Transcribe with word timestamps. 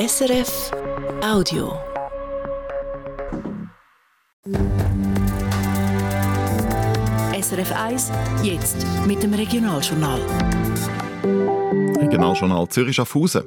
SRF 0.00 0.70
Audio. 1.22 1.78
SRF 7.38 7.72
1, 7.72 8.10
jetzt 8.42 8.86
mit 9.06 9.22
dem 9.22 9.34
Regionaljournal. 9.34 10.22
Regionaljournal 12.00 12.66
Zürich 12.68 12.96
Schaffhausen. 12.96 13.44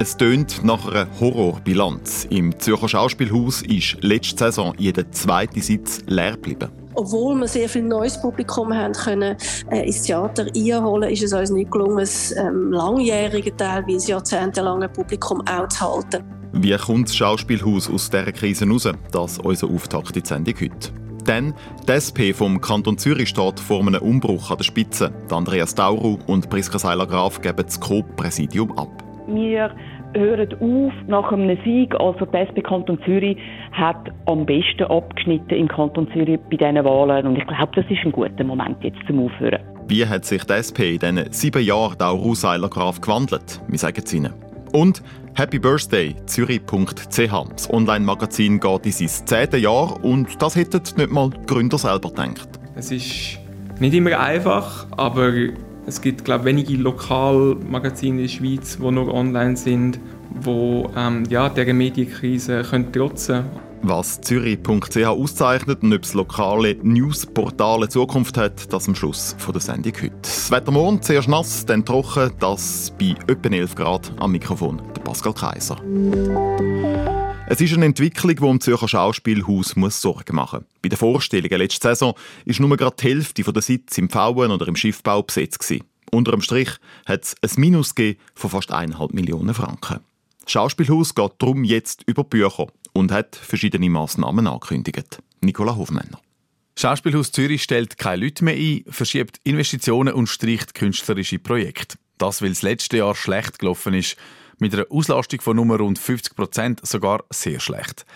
Es 0.00 0.16
tönt 0.16 0.64
nach 0.64 0.84
einer 0.88 1.06
Horrorbilanz. 1.20 2.26
Im 2.28 2.58
Zürcher 2.58 2.88
Schauspielhaus 2.88 3.62
ist 3.62 3.98
letzte 4.00 4.46
Saison 4.46 4.74
jeder 4.76 5.12
zweite 5.12 5.60
Sitz 5.60 6.02
leer 6.08 6.32
geblieben. 6.32 6.72
Obwohl 6.96 7.34
wir 7.36 7.48
sehr 7.48 7.68
viel 7.68 7.82
neues 7.82 8.20
Publikum 8.20 8.72
haben 8.72 8.92
können, 8.92 9.36
äh, 9.70 9.86
ins 9.86 10.02
Theater 10.02 10.46
einholen, 10.54 11.10
ist 11.10 11.22
es 11.22 11.32
uns 11.32 11.50
nicht 11.50 11.70
gelungen, 11.70 11.98
das 11.98 12.32
ähm, 12.36 12.70
langjährige, 12.72 13.56
teilweise 13.56 14.12
jahrzehntelange 14.12 14.88
Publikum 14.88 15.42
auch 15.48 15.68
zu 15.68 15.80
halten. 15.80 16.24
Wie 16.52 16.76
kommt 16.76 17.08
das 17.08 17.16
Schauspielhaus 17.16 17.90
aus 17.90 18.10
dieser 18.10 18.30
Krise 18.30 18.68
raus? 18.68 18.88
Das 19.10 19.32
ist 19.32 19.44
unser 19.44 19.68
Auftakt 19.68 20.16
in 20.16 20.22
die 20.22 20.28
Sendung 20.28 20.54
heute. 20.60 20.92
Denn 21.26 21.54
die 21.88 21.92
SP 21.98 22.30
vom 22.32 22.60
Kanton 22.60 22.98
Zürich 22.98 23.30
steht 23.30 23.58
vor 23.58 23.80
einem 23.80 24.00
Umbruch 24.00 24.50
an 24.50 24.58
der 24.58 24.64
Spitze. 24.64 25.10
Die 25.28 25.34
Andreas 25.34 25.74
Dauru 25.74 26.18
und 26.26 26.48
Priska 26.50 26.78
Seiler-Graf 26.78 27.40
geben 27.40 27.64
das 27.64 27.80
Co-Präsidium 27.80 28.76
ab. 28.78 29.02
Wir 29.26 29.74
hören 30.14 30.52
auf 30.54 30.92
nach 31.06 31.32
einem 31.32 31.58
Sieg. 31.64 31.94
Also 31.98 32.26
die 32.26 32.36
SP 32.38 32.62
Kanton 32.62 32.98
Zürich 33.04 33.36
hat 33.72 34.10
am 34.26 34.46
besten 34.46 34.84
abgeschnitten 34.84 35.56
im 35.56 35.68
Kanton 35.68 36.08
Zürich 36.12 36.38
bei 36.50 36.56
diesen 36.56 36.84
Wahlen. 36.84 37.26
Und 37.26 37.36
ich 37.36 37.46
glaube, 37.46 37.72
das 37.74 37.84
ist 37.90 38.04
ein 38.04 38.12
guter 38.12 38.44
Moment 38.44 38.82
jetzt 38.82 38.98
zum 39.06 39.24
Aufhören. 39.24 39.60
Wie 39.86 40.06
hat 40.06 40.24
sich 40.24 40.44
die 40.44 40.52
SP 40.54 40.96
in 40.96 40.98
diesen 40.98 41.32
sieben 41.32 41.62
Jahren 41.62 41.98
Dauru 41.98 42.34
Seiler-Graf 42.34 43.00
gewandelt? 43.00 43.60
Wir 43.68 43.78
sagen 43.78 44.02
es 44.04 44.14
Ihnen. 44.14 44.32
Und 44.72 45.02
Happy 45.36 45.58
Birthday, 45.58 46.14
zürich.ch. 46.26 47.50
Das 47.50 47.70
Online-Magazin 47.72 48.60
geht 48.60 48.86
in 48.86 48.92
sein 48.92 49.26
zehntes 49.26 49.60
Jahr 49.60 50.02
und 50.04 50.40
das 50.40 50.56
hätten 50.56 50.80
nicht 50.96 51.10
mal 51.10 51.30
die 51.30 51.46
Gründer 51.46 51.76
selber 51.76 52.08
gedacht. 52.10 52.48
Es 52.76 52.90
ist 52.90 53.38
nicht 53.80 53.94
immer 53.94 54.18
einfach, 54.18 54.86
aber 54.96 55.32
es 55.86 56.00
gibt 56.00 56.24
glaube 56.24 56.44
wenige 56.44 56.74
Lokalmagazine 56.74 58.22
in 58.22 58.22
der 58.22 58.28
Schweiz, 58.28 58.78
die 58.78 58.90
noch 58.90 59.08
online 59.08 59.56
sind, 59.56 59.98
die 60.44 60.84
ähm, 60.96 61.24
ja, 61.28 61.48
dieser 61.48 61.72
Medienkrise 61.72 62.62
können 62.62 62.92
trotzen 62.92 63.44
können. 63.44 63.74
Was 63.86 64.18
Zürich.ch 64.22 64.96
auszeichnet 65.04 65.82
und 65.82 65.92
ob 65.92 66.00
das 66.00 66.14
lokale 66.14 66.76
Newsportal 66.82 67.76
eine 67.76 67.88
Zukunft 67.90 68.38
hat, 68.38 68.72
das 68.72 68.88
am 68.88 68.94
Schluss 68.94 69.36
von 69.38 69.52
der 69.52 69.60
Sendung 69.60 69.92
heute. 70.00 70.14
Das 70.22 70.50
Wetter 70.50 70.72
morgen 70.72 71.02
zuerst 71.02 71.28
nass, 71.28 71.66
dann 71.66 71.84
trocken, 71.84 72.32
das 72.40 72.94
bei 72.98 73.14
etwa 73.26 73.48
11 73.50 73.74
Grad 73.74 74.12
am 74.18 74.32
Mikrofon 74.32 74.80
der 74.96 75.02
Pascal 75.02 75.34
Kaiser. 75.34 75.76
Es 77.46 77.60
ist 77.60 77.74
eine 77.74 77.84
Entwicklung, 77.84 78.36
die 78.36 78.46
im 78.46 78.60
Zürcher 78.60 78.88
Schauspielhaus 78.88 79.76
muss 79.76 80.00
Sorgen 80.00 80.34
machen 80.34 80.60
muss. 80.60 80.80
Bei 80.80 80.88
den 80.88 80.96
Vorstellungen 80.96 81.58
letzte 81.58 81.88
Saison 81.88 82.14
war 82.46 82.66
nur 82.66 82.76
gerade 82.78 82.96
die 82.98 83.08
Hälfte 83.08 83.42
der 83.42 83.62
Sitze 83.62 84.00
im 84.00 84.08
Pfauen 84.08 84.50
oder 84.50 84.66
im 84.66 84.76
Schiffbau 84.76 85.22
besetzt. 85.22 85.58
Gewesen. 85.58 85.84
Unter 86.10 86.30
dem 86.32 86.40
Strich 86.40 86.70
hat 87.04 87.24
es 87.24 87.36
ein 87.42 87.60
Minus 87.60 87.94
von 88.34 88.50
fast 88.50 88.72
1,5 88.72 89.14
Millionen 89.14 89.52
Franken. 89.52 90.00
Das 90.42 90.52
Schauspielhaus 90.52 91.14
geht 91.14 91.32
darum 91.38 91.64
jetzt 91.64 92.02
über 92.06 92.24
Bücher 92.24 92.68
und 92.94 93.12
hat 93.12 93.36
verschiedene 93.36 93.90
Massnahmen 93.90 94.46
angekündigt. 94.46 95.18
Nicola 95.42 95.76
Hofmänner. 95.76 96.20
Schauspielhaus 96.76 97.30
Zürich 97.30 97.62
stellt 97.62 97.98
keine 97.98 98.24
Leute 98.24 98.42
mehr 98.42 98.56
ein, 98.56 98.84
verschiebt 98.88 99.38
Investitionen 99.44 100.14
und 100.14 100.28
streicht 100.28 100.74
künstlerische 100.74 101.38
Projekte. 101.38 101.98
Das, 102.16 102.40
weil 102.40 102.50
das 102.50 102.62
letzte 102.62 102.96
Jahr 102.96 103.14
schlecht 103.14 103.58
gelaufen 103.58 103.92
ist 103.92 104.16
mit 104.64 104.72
einer 104.72 104.86
Auslastung 104.88 105.42
von 105.42 105.56
nur 105.56 105.78
rund 105.78 105.98
50 105.98 106.34
Prozent 106.34 106.86
sogar 106.86 107.22
sehr 107.30 107.60
schlecht. 107.60 108.06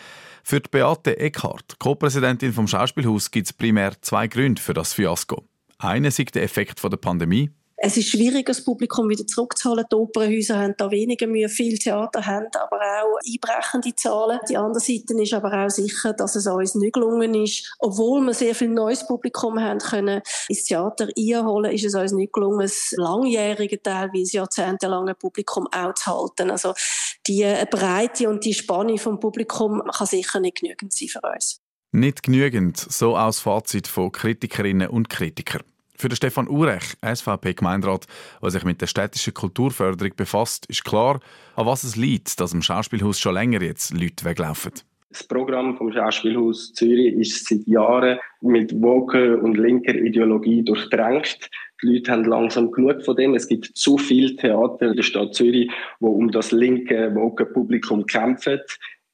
Für 0.43 0.61
die 0.61 0.71
Beate 0.71 1.19
Eckhardt, 1.19 1.79
Co-Präsidentin 1.79 2.55
vom 2.55 2.67
Schauspielhaus, 2.67 3.31
gibt 3.31 3.49
es 3.49 3.53
primär 3.53 4.01
zwei 4.01 4.29
Gründe 4.29 4.63
für 4.63 4.73
das 4.73 4.95
Fiasko. 4.95 5.45
Einer 5.77 6.09
ist 6.09 6.35
der 6.35 6.43
Effekt 6.43 6.83
der 6.83 6.97
Pandemie, 6.97 7.51
es 7.81 7.97
ist 7.97 8.11
schwierig, 8.11 8.47
das 8.47 8.65
Publikum 8.65 9.09
wieder 9.09 9.25
zurückzuholen. 9.25 9.85
Die 9.91 9.95
Opernhäuser 9.95 10.59
haben 10.59 10.75
da 10.77 10.91
weniger 10.91 11.29
Mühe. 11.29 11.49
Viele 11.49 11.79
Theater 11.79 12.27
haben 12.27 12.49
aber 12.55 12.77
auch 12.77 13.19
einbrechende 13.25 13.95
Zahlen. 13.95 14.41
Die 14.49 14.57
andere 14.57 14.81
Seite 14.81 15.15
ist 15.23 15.33
aber 15.33 15.53
auch 15.65 15.71
sicher, 15.71 16.13
dass 16.13 16.35
es 16.35 16.49
uns 16.49 16.75
nicht 16.75 16.95
gelungen 16.95 17.35
ist. 17.35 17.73
Obwohl 17.79 18.21
wir 18.23 18.35
sehr 18.35 18.57
viel 18.57 18.69
neues 18.69 19.07
Publikum 19.07 19.61
haben 19.61 19.79
können 19.79 20.23
ins 20.49 20.65
Theater 20.65 21.09
einholen, 21.17 21.71
ist 21.73 21.85
es 21.85 21.95
uns 21.95 22.13
nicht 22.13 22.33
gelungen, 22.33 22.63
das 22.63 22.93
langjährige, 22.97 23.81
teilweise 23.81 24.39
jahrzehntelange 24.39 25.15
Publikum 25.15 25.69
auch 25.71 25.95
zu 25.95 26.07
halten. 26.07 26.51
Also 26.51 26.75
die 27.29 27.47
Breite 27.71 28.29
und 28.29 28.45
die 28.45 28.55
Spanne 28.55 28.99
vom 28.99 29.21
Publikum 29.21 29.83
kann 29.97 30.07
sicher 30.09 30.41
nicht 30.41 30.61
genügend 30.61 30.93
sein 30.93 31.09
für 31.09 31.21
uns. 31.21 31.61
Nicht 31.93 32.25
genügend, 32.25 32.77
so 32.77 33.17
aus 33.17 33.39
Fazit 33.39 33.87
von 33.87 34.11
Kritikerinnen 34.11 34.89
und 34.89 35.09
Kritikern. 35.09 35.63
Für 36.01 36.09
den 36.09 36.15
Stefan 36.15 36.47
Urech, 36.47 36.95
SVP-Gemeinderat, 37.03 38.07
der 38.41 38.51
sich 38.51 38.63
mit 38.63 38.81
der 38.81 38.87
städtischen 38.87 39.35
Kulturförderung 39.35 40.13
befasst, 40.15 40.65
ist 40.67 40.85
klar, 40.85 41.19
an 41.57 41.67
was 41.67 41.83
es 41.83 41.97
liegt, 41.97 42.39
dass 42.41 42.53
im 42.53 42.63
Schauspielhaus 42.63 43.19
schon 43.19 43.35
länger 43.35 43.63
jetzt 43.63 43.93
Leute 43.93 44.25
weglaufen. 44.25 44.75
Das 45.11 45.25
Programm 45.25 45.77
vom 45.77 45.91
Schauspielhaus 45.91 46.73
Zürich 46.75 47.15
ist 47.15 47.49
seit 47.49 47.67
Jahren 47.67 48.21
mit 48.43 48.81
woke 48.81 49.39
und 49.39 49.57
linker 49.57 49.97
Ideologie 49.97 50.63
durchdrängt. 50.63 51.51
Die 51.83 51.95
Leute 51.95 52.13
haben 52.13 52.25
langsam 52.25 52.71
genug 52.71 53.03
von 53.05 53.17
dem. 53.17 53.35
Es 53.35 53.49
gibt 53.49 53.67
zu 53.77 53.99
viele 53.99 54.37
Theater 54.37 54.91
in 54.91 54.97
der 54.97 55.03
Stadt 55.03 55.35
Zürich, 55.35 55.69
die 55.99 56.05
um 56.05 56.31
das 56.31 56.53
linke, 56.53 57.13
woke 57.17 57.45
Publikum 57.45 58.07
kämpfen. 58.07 58.61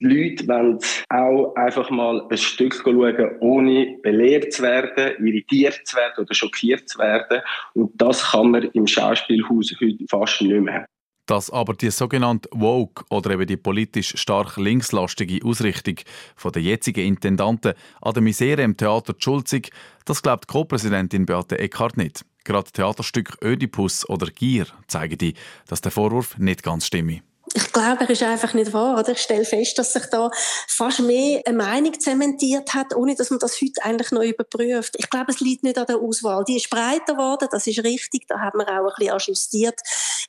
Die 0.00 0.06
Leute 0.06 0.49
wollen 0.49 0.78
auch 1.09 1.55
einfach 1.55 1.88
mal 1.88 2.27
ein 2.28 2.37
Stück 2.37 2.75
schauen, 2.75 3.38
ohne 3.41 3.99
belehrt 4.03 4.53
zu 4.53 4.62
werden, 4.62 5.25
irritiert 5.25 5.81
zu 5.84 5.97
werden 5.97 6.25
oder 6.25 6.34
schockiert 6.34 6.88
zu 6.88 6.99
werden. 6.99 7.43
Und 7.75 7.93
das 7.94 8.32
kann 8.32 8.50
man 8.50 8.65
im 8.65 8.87
Schauspielhaus 8.87 9.72
heute 9.81 10.05
fast 10.10 10.43
nicht 10.43 10.60
mehr. 10.60 10.87
Dass 11.27 11.49
aber 11.49 11.72
die 11.72 11.91
sogenannte 11.91 12.49
Woke 12.53 13.05
oder 13.09 13.31
eben 13.31 13.47
die 13.47 13.56
politisch 13.56 14.15
stark 14.16 14.59
linkslastige 14.59 15.43
Ausrichtung 15.47 15.97
von 16.37 16.53
der 16.53 16.62
jetzigen 16.62 17.06
Intendanten 17.06 17.72
an 18.03 18.12
der 18.12 18.22
Misere 18.22 18.62
im 18.62 18.76
Theater 18.76 19.15
schulzig, 19.16 19.71
das 20.05 20.22
glaubt 20.22 20.49
Co-Präsidentin 20.49 21.25
Beate 21.25 21.59
Eckhardt 21.59 21.97
nicht. 21.97 22.26
Gerade 22.44 22.71
Theaterstück 22.71 23.38
Ödipus 23.43 24.06
oder 24.06 24.26
Gier 24.26 24.66
zeigen 24.87 25.16
die, 25.16 25.32
dass 25.66 25.81
der 25.81 25.93
Vorwurf 25.93 26.37
nicht 26.37 26.62
ganz 26.62 26.87
stimme 26.87 27.22
ich 27.56 27.72
glaube, 27.72 28.00
er 28.00 28.10
ist 28.10 28.22
einfach 28.22 28.53
nicht 28.53 28.72
wahr. 28.72 28.98
Oder? 28.98 29.12
Ich 29.12 29.20
stelle 29.20 29.44
fest, 29.44 29.78
dass 29.78 29.92
sich 29.92 30.06
da 30.06 30.28
fast 30.66 30.98
mehr 31.00 31.41
eine 31.47 31.56
Meinung 31.56 31.98
zementiert 32.00 32.75
hat, 32.75 32.97
ohne 32.97 33.15
dass 33.15 33.31
man 33.31 33.38
das 33.38 33.60
heute 33.60 33.84
eigentlich 33.84 34.10
noch 34.10 34.22
überprüft. 34.22 34.97
Ich 34.98 35.09
glaube, 35.09 35.31
es 35.31 35.38
liegt 35.38 35.62
nicht 35.62 35.78
an 35.78 35.87
der 35.87 35.98
Auswahl. 35.98 36.44
Die 36.44 36.56
ist 36.56 36.69
breiter 36.69 37.14
geworden, 37.14 37.48
das 37.53 37.69
ist 37.69 37.84
richtig, 37.84 38.26
da 38.26 38.41
haben 38.41 38.59
wir 38.59 38.66
auch 38.66 38.88
ein 38.88 38.94
bisschen 38.98 39.12
ajustiert. 39.12 39.81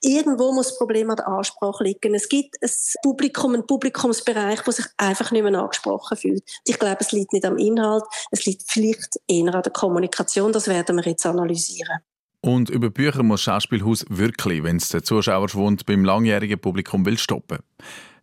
Irgendwo 0.02 0.52
muss 0.54 0.68
das 0.68 0.78
Problem 0.78 1.10
an 1.10 1.16
der 1.16 1.28
Ansprache 1.28 1.84
liegen. 1.84 2.14
Es 2.14 2.30
gibt 2.30 2.62
ein 2.62 2.70
Publikum, 3.02 3.56
einen 3.56 3.66
Publikumsbereich, 3.66 4.62
der 4.62 4.74
sich 4.74 4.86
einfach 4.98 5.32
nicht 5.32 5.44
mehr 5.44 5.60
angesprochen 5.60 6.18
fühlt. 6.18 6.44
Ich 6.64 6.78
glaube, 6.78 6.98
es 7.00 7.12
liegt 7.12 7.34
nicht 7.34 7.46
am 7.46 7.58
Inhalt, 7.58 8.04
es 8.30 8.46
liegt 8.46 8.72
vielleicht 8.72 9.20
eher 9.28 9.52
an 9.52 9.64
der 9.64 9.72
Kommunikation. 9.72 10.54
Das 10.54 10.68
werden 10.68 10.98
wir 10.98 11.06
jetzt 11.06 11.26
analysieren. 11.26 12.02
Und 12.46 12.70
über 12.70 12.92
Bücher 12.92 13.24
muss 13.24 13.42
Schauspielhaus 13.42 14.06
wirklich, 14.08 14.62
wenn 14.62 14.78
es 14.78 14.90
den 14.90 15.04
Zuschauerschwund 15.04 15.88
beim 15.88 16.06
langjährigen 16.06 16.60
Publikum 16.60 17.04
will 17.04 17.18
stoppen. 17.18 17.58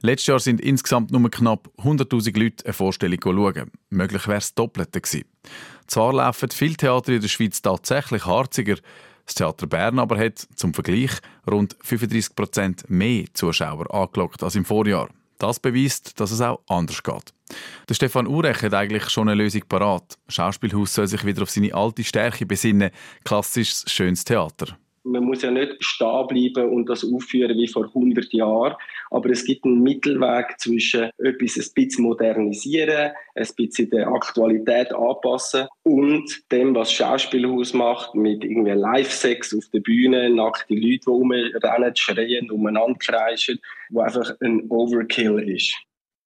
Letztes 0.01 0.29
Jahr 0.29 0.39
sind 0.39 0.61
insgesamt 0.61 1.11
nur 1.11 1.29
knapp 1.29 1.69
100.000 1.79 2.39
Leute 2.39 2.65
eine 2.65 2.73
Vorstellung 2.73 3.19
schauen. 3.21 3.73
Möglich 3.91 4.29
wäre 4.29 4.39
es 4.39 4.55
Doppelte 4.55 5.01
gewesen. 5.01 5.25
Zwar 5.89 6.13
laufen 6.13 6.51
viele 6.51 6.77
Theater 6.77 7.15
in 7.15 7.21
der 7.21 7.27
Schweiz 7.27 7.63
tatsächlich 7.63 8.25
harziger, 8.25 8.77
das 9.27 9.35
Theater 9.35 9.67
Bern 9.67 9.99
aber 9.99 10.17
hat 10.19 10.39
zum 10.55 10.73
Vergleich 10.73 11.11
rund 11.51 11.77
35 11.81 12.37
Prozent 12.37 12.89
mehr 12.89 13.25
Zuschauer 13.35 13.93
angelockt 13.93 14.45
als 14.45 14.55
im 14.55 14.65
Vorjahr. 14.65 15.09
Das 15.39 15.59
beweist, 15.59 16.21
dass 16.21 16.31
es 16.31 16.41
auch 16.41 16.61
anders 16.69 17.03
geht. 17.03 17.35
Der 17.89 17.95
Stefan 17.95 18.27
Urech 18.27 18.63
hat 18.63 18.75
eigentlich 18.75 19.09
schon 19.11 19.29
eine 19.29 19.43
Lösung 19.43 19.63
parat. 19.69 20.19
Schauspielhaus 20.29 20.95
soll 20.95 21.07
sich 21.07 21.25
wieder 21.25 21.43
auf 21.43 21.51
seine 21.51 21.75
alte 21.75 22.05
Stärke 22.05 22.47
besinnen, 22.47 22.91
klassisches, 23.25 23.85
schönes 23.89 24.25
Theater 24.25 24.77
man 25.05 25.25
muss 25.25 25.43
ja 25.43 25.51
nicht 25.51 25.77
stehen 25.81 26.27
bleiben 26.29 26.71
und 26.71 26.89
das 26.89 27.05
aufführen 27.05 27.57
wie 27.59 27.69
vor 27.69 27.87
100 27.87 28.33
Jahren, 28.33 28.75
aber 29.11 29.31
es 29.31 29.45
gibt 29.45 29.65
einen 29.65 29.83
Mittelweg 29.83 30.59
zwischen 30.59 31.11
etwas 31.19 31.57
ein 31.57 31.75
bisschen 31.75 32.05
modernisieren, 32.05 33.13
ein 33.35 33.49
bisschen 33.57 33.91
der 33.91 34.09
Aktualität 34.09 34.93
anpassen 34.95 35.67
und 35.83 36.53
dem, 36.53 36.75
was 36.75 36.93
Schauspielhaus 36.93 37.75
macht, 37.75 38.15
mit 38.15 38.45
irgendwie 38.45 38.73
Live-Sex 38.73 39.57
auf 39.57 39.69
der 39.73 39.81
Bühne, 39.81 40.31
nackte 40.31 40.75
Leute, 40.75 41.01
die 41.05 41.11
rumrennen, 41.11 41.97
schreien, 41.97 42.51
umeinander 42.51 42.99
kreischen, 42.99 43.61
wo 43.91 44.01
einfach 44.01 44.35
ein 44.41 44.69
Overkill 44.69 45.39
ist. 45.39 45.75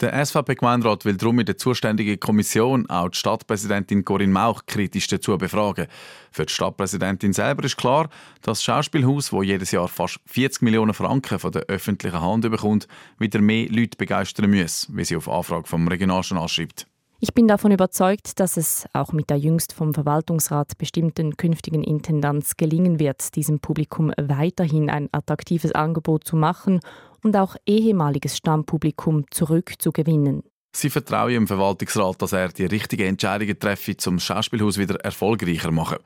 Der 0.01 0.27
SVP-Gemeinderat 0.27 1.07
will 1.07 1.17
darum 1.17 1.39
in 1.39 1.47
der 1.47 1.57
zuständigen 1.57 2.21
Kommission 2.21 2.85
auch 2.91 3.09
die 3.09 3.17
Stadtpräsidentin 3.17 4.05
Corinne 4.05 4.31
Mauch 4.31 4.67
kritisch 4.67 5.07
dazu 5.07 5.39
befragen. 5.39 5.87
Für 6.31 6.45
die 6.45 6.53
Stadtpräsidentin 6.53 7.33
selber 7.33 7.65
ist 7.65 7.79
klar, 7.79 8.11
dass 8.43 8.59
das 8.59 8.65
Schauspielhaus, 8.65 9.33
wo 9.33 9.43
jedes 9.43 9.71
Jahr 9.71 9.89
fast 9.89 10.21
40 10.27 10.61
Millionen 10.61 10.93
Franken 10.93 11.39
von 11.39 11.51
der 11.51 11.63
öffentlichen 11.63 12.21
Hand 12.21 12.43
bekommt, 12.43 12.89
wieder 13.19 13.41
mehr 13.41 13.71
Leute 13.71 13.97
begeistern 13.97 14.51
muss, 14.51 14.87
wie 14.93 15.05
sie 15.05 15.17
auf 15.17 15.31
Anfrage 15.31 15.67
vom 15.67 15.89
Regionaljournal 15.89 16.49
schreibt. 16.49 16.87
Ich 17.19 17.33
bin 17.33 17.49
davon 17.49 17.73
überzeugt, 17.73 18.41
dass 18.41 18.59
es 18.59 18.87
auch 18.93 19.13
mit 19.13 19.31
der 19.31 19.39
jüngst 19.39 19.73
vom 19.73 19.95
Verwaltungsrat 19.95 20.77
bestimmten 20.77 21.39
künftigen 21.39 21.83
Intendanz 21.83 22.59
gelingen 22.59 22.99
wird, 22.99 23.35
diesem 23.37 23.59
Publikum 23.59 24.13
weiterhin 24.19 24.91
ein 24.91 25.09
attraktives 25.13 25.73
Angebot 25.73 26.25
zu 26.25 26.37
machen 26.37 26.81
und 27.23 27.35
auch 27.37 27.57
ehemaliges 27.65 28.37
Stammpublikum 28.37 29.25
zurückzugewinnen. 29.31 30.43
Sie 30.75 30.91
vertrauen 30.91 31.33
im 31.33 31.47
Verwaltungsrat, 31.47 32.21
dass 32.21 32.33
er 32.33 32.49
die 32.49 32.67
richtigen 32.67 33.07
Entscheidungen 33.07 33.59
treffe, 33.59 33.97
zum 33.97 34.19
Schauspielhaus 34.19 34.77
wieder 34.77 34.97
erfolgreicher 34.97 35.71
machen. 35.71 35.99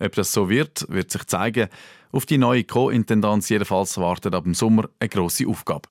Ob 0.00 0.14
das 0.14 0.32
so 0.32 0.48
wird, 0.48 0.86
wird 0.88 1.10
sich 1.10 1.26
zeigen. 1.26 1.68
Auf 2.10 2.24
die 2.24 2.38
neue 2.38 2.64
Co-Intendanz 2.64 3.50
jedenfalls 3.50 3.98
wartet 3.98 4.34
ab 4.34 4.44
dem 4.44 4.54
Sommer 4.54 4.88
eine 4.98 5.10
grosse 5.10 5.46
Aufgabe. 5.46 5.88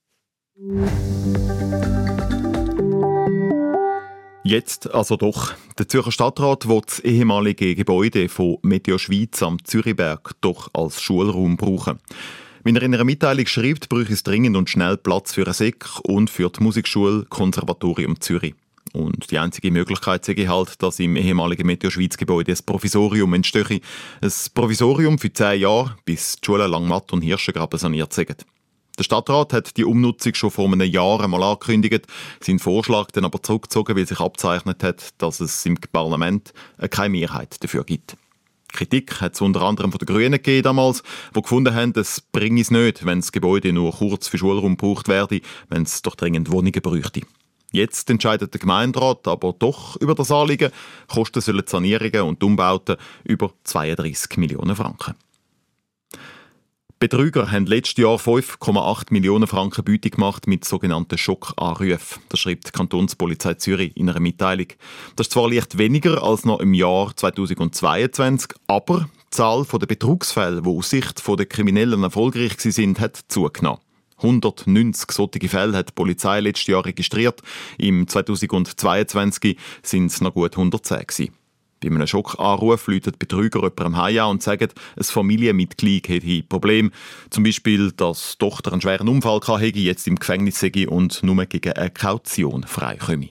Jetzt 4.46 4.94
also 4.94 5.16
doch. 5.16 5.54
Der 5.78 5.88
Zürcher 5.88 6.12
Stadtrat 6.12 6.68
will 6.68 6.82
das 6.86 7.00
ehemalige 7.00 7.76
Gebäude 7.76 8.28
von 8.28 8.58
Meteo 8.62 8.98
Schweiz 8.98 9.42
am 9.42 9.64
Zürichberg 9.64 10.32
doch 10.42 10.70
als 10.74 11.02
Schulraum 11.02 11.56
brauchen. 11.56 12.00
Wie 12.66 12.76
er 12.76 12.82
in 12.82 12.94
einer 12.94 13.06
Mitteilung 13.06 13.46
schreibt, 13.46 13.88
bräuchte 13.88 14.12
es 14.12 14.24
dringend 14.24 14.58
und 14.58 14.70
schnell 14.70 14.98
Platz 14.98 15.34
für 15.34 15.48
ein 15.48 15.54
SEC 15.54 15.86
und 16.04 16.30
für 16.30 16.50
die 16.50 16.62
Musikschule 16.62 17.26
Konservatorium 17.30 18.20
Zürich. 18.20 18.54
Und 18.92 19.32
die 19.32 19.40
einzige 19.40 19.72
Möglichkeit 19.72 20.26
sehe 20.26 20.36
ich 20.36 20.50
halt, 20.50 20.82
dass 20.84 21.00
im 21.00 21.16
ehemaligen 21.16 21.66
Meteo 21.66 21.90
Schweiz 21.90 22.18
Gebäude 22.18 22.52
ein 22.52 22.66
Provisorium 22.66 23.34
entstehe. 23.34 23.80
Ein 24.22 24.32
Provisorium 24.54 25.20
für 25.20 25.32
zehn 25.32 25.62
Jahre, 25.62 25.96
bis 26.04 26.36
die 26.36 26.46
Schulen 26.46 26.70
Langmatt 26.70 27.14
und 27.14 27.22
Hirschengraben 27.22 27.80
saniert 27.80 28.12
sind. 28.12 28.46
Der 29.00 29.04
Stadtrat 29.04 29.54
hat 29.54 29.76
die 29.78 29.86
Umnutzung 29.86 30.36
schon 30.36 30.52
vor 30.52 30.72
einem 30.72 30.82
Jahr 30.82 31.22
einmal 31.22 31.42
angekündigt, 31.42 32.06
seinen 32.40 32.60
Vorschlag 32.60 33.10
dann 33.12 33.26
aber 33.26 33.42
zurückgezogen, 33.42 33.96
weil 33.96 34.08
sich 34.08 34.20
abzeichnet 34.20 34.84
hat, 34.84 35.10
dass 35.18 35.40
es 35.40 35.66
im 35.66 35.78
Parlament 35.92 36.54
keine 36.92 37.10
Mehrheit 37.10 37.64
dafür 37.64 37.84
gibt. 37.86 38.16
Kritik 38.72 39.22
hat 39.22 39.34
es 39.34 39.42
unter 39.42 39.62
anderem 39.62 39.92
von 39.92 40.00
den 40.00 40.08
Grünen 40.08 40.34
gegeben 40.34 40.64
damals, 40.64 41.04
die 41.36 41.42
gefunden 41.42 41.74
haben, 41.74 41.94
es 41.96 42.22
bringe 42.22 42.62
es 42.62 42.72
nicht, 42.72 43.06
wenn 43.06 43.22
das 43.22 43.32
Gebäude 43.32 43.74
nur 43.74 43.94
kurz 43.94 44.28
für 44.28 44.38
Schulraum 44.38 44.78
gebraucht 44.78 45.08
werde, 45.08 45.42
wenn 45.70 45.84
es 45.84 46.02
doch 46.02 46.16
dringend 46.16 46.52
Wohnungen 46.52 46.82
bräuchte. 46.82 47.22
Jetzt 47.72 48.10
entscheidet 48.12 48.54
der 48.54 48.60
Gemeinderat 48.60 49.28
aber 49.28 49.54
doch 49.54 49.96
über 49.98 50.14
das 50.14 50.30
Anliegen. 50.30 50.72
Kosten 51.08 51.42
sollen 51.42 51.64
Sanierungen 51.66 52.22
und 52.22 52.44
Umbauten 52.44 52.98
über 53.24 53.52
32 53.64 54.38
Millionen 54.38 54.76
Franken. 54.76 55.16
Betrüger 57.04 57.52
haben 57.52 57.66
letztes 57.66 58.02
Jahr 58.02 58.16
5,8 58.16 59.08
Millionen 59.10 59.46
Franken 59.46 59.84
Beute 59.84 60.10
gemacht 60.10 60.48
mit 60.48 60.64
sogenannten 60.64 61.18
Schockanrufen. 61.18 62.24
Das 62.30 62.40
schreibt 62.40 62.68
die 62.68 62.72
Kantonspolizei 62.72 63.56
Zürich 63.56 63.92
in 63.98 64.10
einer 64.10 64.22
Mitteilung. 64.22 64.68
Das 65.18 65.28
ist 65.28 65.34
zwar 65.34 65.50
leicht 65.50 65.78
weniger 65.78 66.24
als 66.24 66.46
noch 66.46 66.62
im 66.62 66.74
Jahr 66.74 67.14
2022, 67.14 68.52
aber 68.68 69.10
die 69.26 69.30
Zahl 69.32 69.66
der 69.66 69.86
Betrugsfälle, 69.86 70.62
die 70.62 70.70
aus 70.70 70.92
Sicht 70.92 71.22
der 71.28 71.46
Kriminellen 71.46 72.04
erfolgreich 72.04 72.54
sind, 72.58 73.02
hat 73.02 73.20
zugenommen. 73.28 73.82
190 74.20 75.12
solche 75.12 75.50
Fälle 75.50 75.76
hat 75.76 75.90
die 75.90 75.94
Polizei 75.94 76.40
letztes 76.40 76.68
Jahr 76.68 76.86
registriert. 76.86 77.42
Im 77.78 78.08
2022 78.08 79.58
sind 79.82 80.06
es 80.06 80.22
noch 80.22 80.34
gut 80.34 80.54
110 80.54 81.00
gewesen. 81.00 81.43
Bei 81.84 81.96
einem 81.96 82.08
Schockanruf 82.08 82.88
läutet 82.88 83.20
Betrüger 83.20 83.62
jemandem 83.62 83.98
heim 83.98 84.30
und 84.30 84.42
sagen, 84.44 84.70
ein 84.96 85.04
Familienmitglied 85.04 86.08
hätte 86.08 86.28
ein 86.28 86.48
Problem. 86.48 86.92
Zum 87.30 87.44
Beispiel, 87.44 87.92
dass 87.92 88.34
die 88.34 88.46
Tochter 88.46 88.72
einen 88.72 88.82
schweren 88.82 89.10
Unfall 89.10 89.42
hatte, 89.46 89.80
jetzt 89.80 90.08
im 90.08 90.18
Gefängnis 90.18 90.60
sei 90.60 90.88
und 90.88 91.24
nur 91.24 91.46
gegen 91.46 91.74
eine 91.74 91.90
Kaution 91.90 92.64
freikomme. 92.64 93.30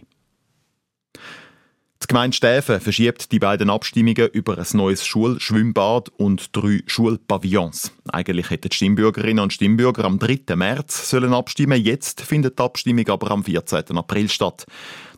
Die 2.03 2.09
Gemeinde 2.09 2.37
Stäfen 2.37 2.81
verschiebt 2.81 3.31
die 3.31 3.39
beiden 3.39 3.71
Abstimmungen 3.71 4.29
über 4.33 4.59
ein 4.59 4.67
neues 4.73 5.07
Schulschwimmbad 5.07 6.09
und 6.17 6.55
drei 6.55 6.81
Schulpavillons. 6.85 7.93
Eigentlich 8.11 8.51
hätten 8.51 8.71
die 8.71 8.77
Stimmbürgerinnen 8.77 9.41
und 9.41 9.53
Stimmbürger 9.53 10.05
am 10.05 10.19
3. 10.19 10.57
März 10.57 11.09
sollen 11.09 11.33
abstimmen. 11.33 11.81
Jetzt 11.81 12.23
findet 12.23 12.59
die 12.59 12.63
Abstimmung 12.63 13.09
aber 13.09 13.31
am 13.31 13.45
14. 13.45 13.97
April 13.97 14.29
statt. 14.29 14.67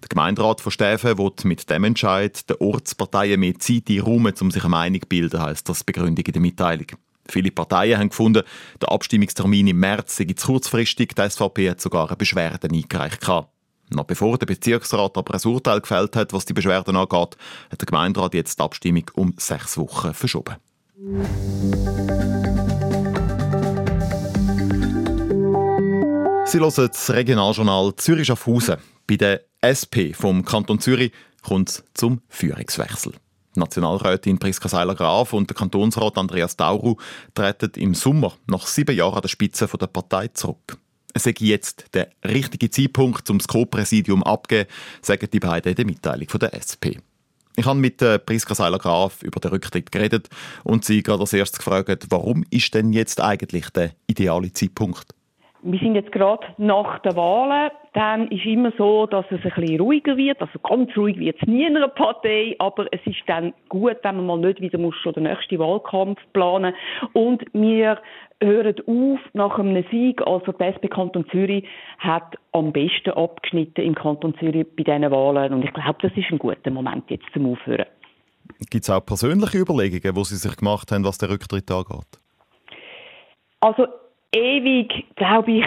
Der 0.02 0.08
Gemeinderat 0.10 0.60
von 0.60 0.72
Stäfen 0.72 1.16
will 1.16 1.32
mit 1.44 1.70
dem 1.70 1.84
Entscheid 1.84 2.48
den 2.50 2.58
Ortsparteien 2.60 3.40
mehr 3.40 3.58
Zeit 3.58 3.88
einräumen, 3.88 4.34
um 4.38 4.50
sich 4.50 4.62
eine 4.62 4.70
Meinung 4.70 5.00
zu 5.00 5.08
bilden, 5.08 5.40
heisst 5.40 5.66
das 5.66 5.84
Begründung 5.84 6.26
in 6.26 6.32
der 6.32 6.42
Mitteilung. 6.42 6.86
Viele 7.26 7.50
Parteien 7.50 7.98
haben 7.98 8.10
gefunden, 8.10 8.42
der 8.82 8.92
Abstimmungstermin 8.92 9.68
im 9.68 9.80
März 9.80 10.16
sei 10.16 10.26
zu 10.36 10.48
kurzfristig. 10.48 11.14
Die 11.14 11.30
SVP 11.30 11.70
hat 11.70 11.80
sogar 11.80 12.08
eine 12.08 12.16
Beschwerde 12.16 12.68
eingereicht. 12.70 13.22
Noch 13.90 14.04
bevor 14.04 14.38
der 14.38 14.46
Bezirksrat 14.46 15.16
aber 15.16 15.34
ein 15.34 15.40
Urteil 15.44 15.80
gefällt 15.80 16.16
hat, 16.16 16.32
was 16.32 16.44
die 16.44 16.52
Beschwerden 16.52 16.96
angeht, 16.96 17.36
hat 17.70 17.80
der 17.80 17.86
Gemeinderat 17.86 18.34
jetzt 18.34 18.58
die 18.58 18.62
Abstimmung 18.62 19.10
um 19.14 19.34
sechs 19.38 19.76
Wochen 19.76 20.14
verschoben. 20.14 20.56
Sie 26.46 26.60
hören 26.60 26.88
das 26.88 27.10
Regionaljournal 27.10 27.94
Zürich 27.96 28.26
Schaffhausen. 28.28 28.76
Bei 29.06 29.16
der 29.16 29.42
SP 29.60 30.14
vom 30.14 30.44
Kanton 30.44 30.78
Zürich 30.78 31.12
kommt 31.42 31.68
es 31.68 31.84
zum 31.94 32.20
Führungswechsel. 32.28 33.12
Die 33.54 33.60
Nationalrätin 33.60 34.38
Priska 34.38 34.68
Seiler-Graf 34.68 35.32
und 35.32 35.48
der 35.48 35.56
Kantonsrat 35.56 36.18
Andreas 36.18 36.56
Dauru 36.56 36.96
treten 37.34 37.72
im 37.76 37.94
Sommer 37.94 38.32
nach 38.46 38.66
sieben 38.66 38.96
Jahren 38.96 39.16
an 39.16 39.22
der 39.22 39.28
Spitze 39.28 39.66
der 39.66 39.86
Partei 39.86 40.28
zurück. 40.28 40.78
Es 41.14 41.22
sei 41.22 41.34
jetzt 41.38 41.86
der 41.94 42.10
richtige 42.24 42.68
Zeitpunkt, 42.70 43.30
um 43.30 43.38
das 43.38 43.48
Co-Präsidium 43.48 44.22
abzugeben, 44.22 44.66
sagen 45.00 45.28
die 45.32 45.40
beiden 45.40 45.70
in 45.70 45.76
der 45.76 45.86
Mitteilung 45.86 46.28
von 46.28 46.40
der 46.40 46.52
SP. 46.58 46.98
Ich 47.56 47.66
habe 47.66 47.78
mit 47.78 48.02
äh, 48.02 48.18
Priska 48.18 48.54
Seiler-Graf 48.54 49.22
über 49.22 49.38
den 49.38 49.52
Rücktritt 49.52 49.92
geredet 49.92 50.28
und 50.64 50.84
sie 50.84 51.04
gerade 51.04 51.20
als 51.20 51.32
erstes 51.32 51.58
gefragt, 51.58 52.06
warum 52.10 52.44
ist 52.50 52.74
denn 52.74 52.92
jetzt 52.92 53.20
eigentlich 53.20 53.70
der 53.70 53.92
ideale 54.08 54.52
Zeitpunkt? 54.52 55.13
Wir 55.66 55.78
sind 55.78 55.94
jetzt 55.94 56.12
gerade 56.12 56.46
nach 56.58 56.98
den 56.98 57.16
Wahlen. 57.16 57.70
Dann 57.94 58.28
ist 58.28 58.44
immer 58.44 58.70
so, 58.76 59.06
dass 59.06 59.24
es 59.30 59.40
ein 59.44 59.50
bisschen 59.50 59.80
ruhiger 59.80 60.14
wird. 60.18 60.38
Also 60.42 60.58
ganz 60.58 60.94
ruhig 60.94 61.18
wird 61.18 61.38
es 61.40 61.48
nie 61.48 61.64
in 61.64 61.74
einer 61.74 61.88
Partei, 61.88 62.54
aber 62.58 62.86
es 62.92 63.00
ist 63.06 63.22
dann 63.26 63.54
gut, 63.70 63.96
wenn 64.02 64.16
man 64.16 64.26
mal 64.26 64.38
nicht 64.38 64.60
wieder 64.60 64.76
muss 64.78 64.94
schon 64.96 65.14
den 65.14 65.22
nächsten 65.22 65.58
Wahlkampf 65.58 66.20
planen. 66.34 66.74
Und 67.14 67.44
wir 67.54 67.98
hören 68.42 68.74
auf 68.86 69.20
nach 69.32 69.58
einem 69.58 69.82
Sieg. 69.90 70.20
Also 70.26 70.52
die 70.52 70.64
SP 70.68 70.84
Kanton 70.88 71.24
Zürich 71.30 71.64
hat 71.98 72.36
am 72.52 72.70
besten 72.70 73.12
abgeschnitten 73.12 73.86
im 73.86 73.94
Kanton 73.94 74.34
Zürich 74.38 74.66
bei 74.76 74.82
diesen 74.82 75.10
Wahlen. 75.10 75.54
Und 75.54 75.64
ich 75.64 75.72
glaube, 75.72 75.96
das 76.02 76.12
ist 76.14 76.30
ein 76.30 76.38
guter 76.38 76.70
Moment 76.70 77.10
jetzt 77.10 77.24
zum 77.32 77.50
Aufhören. 77.50 77.86
Gibt 78.70 78.84
es 78.84 78.90
auch 78.90 79.00
persönliche 79.00 79.60
Überlegungen, 79.60 80.14
wo 80.14 80.24
Sie 80.24 80.36
sich 80.36 80.54
gemacht 80.58 80.92
haben, 80.92 81.06
was 81.06 81.16
der 81.16 81.30
Rücktritt 81.30 81.70
angeht? 81.70 82.20
Also 83.60 83.86
ewig, 84.34 85.06
glaube 85.16 85.52
ich, 85.52 85.64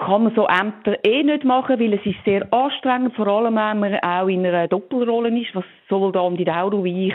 kann 0.00 0.24
man 0.24 0.34
so 0.34 0.46
Ämter 0.46 0.96
eh 1.04 1.22
nicht 1.22 1.44
machen, 1.44 1.78
weil 1.78 1.92
es 1.92 2.06
ist 2.06 2.24
sehr 2.24 2.50
anstrengend, 2.52 3.14
vor 3.16 3.26
allem 3.26 3.56
wenn 3.56 3.80
man 3.80 3.98
auch 4.00 4.28
in 4.28 4.46
einer 4.46 4.68
Doppelrolle 4.68 5.36
ist, 5.38 5.54
was 5.54 5.64
sowohl 5.88 6.12
da 6.12 6.28
die 6.30 6.44
Dauro 6.44 6.84
wie 6.84 7.08
ich 7.08 7.14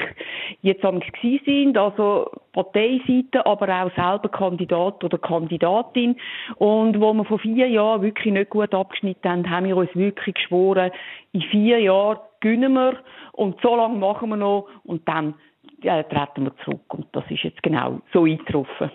jetzt 0.61 0.83
am 0.85 1.01
sind, 1.45 1.77
also 1.77 2.29
Parteiseite, 2.53 3.45
aber 3.45 3.69
auch 3.69 3.91
selber 3.95 4.29
Kandidat 4.29 5.03
oder 5.03 5.17
Kandidatin. 5.17 6.15
Und 6.57 6.99
wo 6.99 7.13
wir 7.13 7.25
vor 7.25 7.39
vier 7.39 7.67
Jahren 7.67 8.01
wirklich 8.01 8.33
nicht 8.33 8.49
gut 8.49 8.73
abgeschnitten 8.73 9.31
haben, 9.31 9.49
haben 9.49 9.65
wir 9.65 9.77
uns 9.77 9.95
wirklich 9.95 10.35
geschworen, 10.35 10.91
in 11.31 11.41
vier 11.41 11.79
Jahren 11.79 12.19
gewinnen 12.41 12.73
wir 12.73 12.99
und 13.31 13.59
so 13.61 13.75
lange 13.75 13.97
machen 13.97 14.29
wir 14.29 14.37
noch 14.37 14.67
und 14.83 15.07
dann 15.07 15.33
ja, 15.81 16.03
treten 16.03 16.43
wir 16.43 16.55
zurück. 16.63 16.93
Und 16.93 17.07
das 17.13 17.23
ist 17.29 17.43
jetzt 17.43 17.63
genau 17.63 18.01
so 18.13 18.25
eingetroffen. 18.25 18.91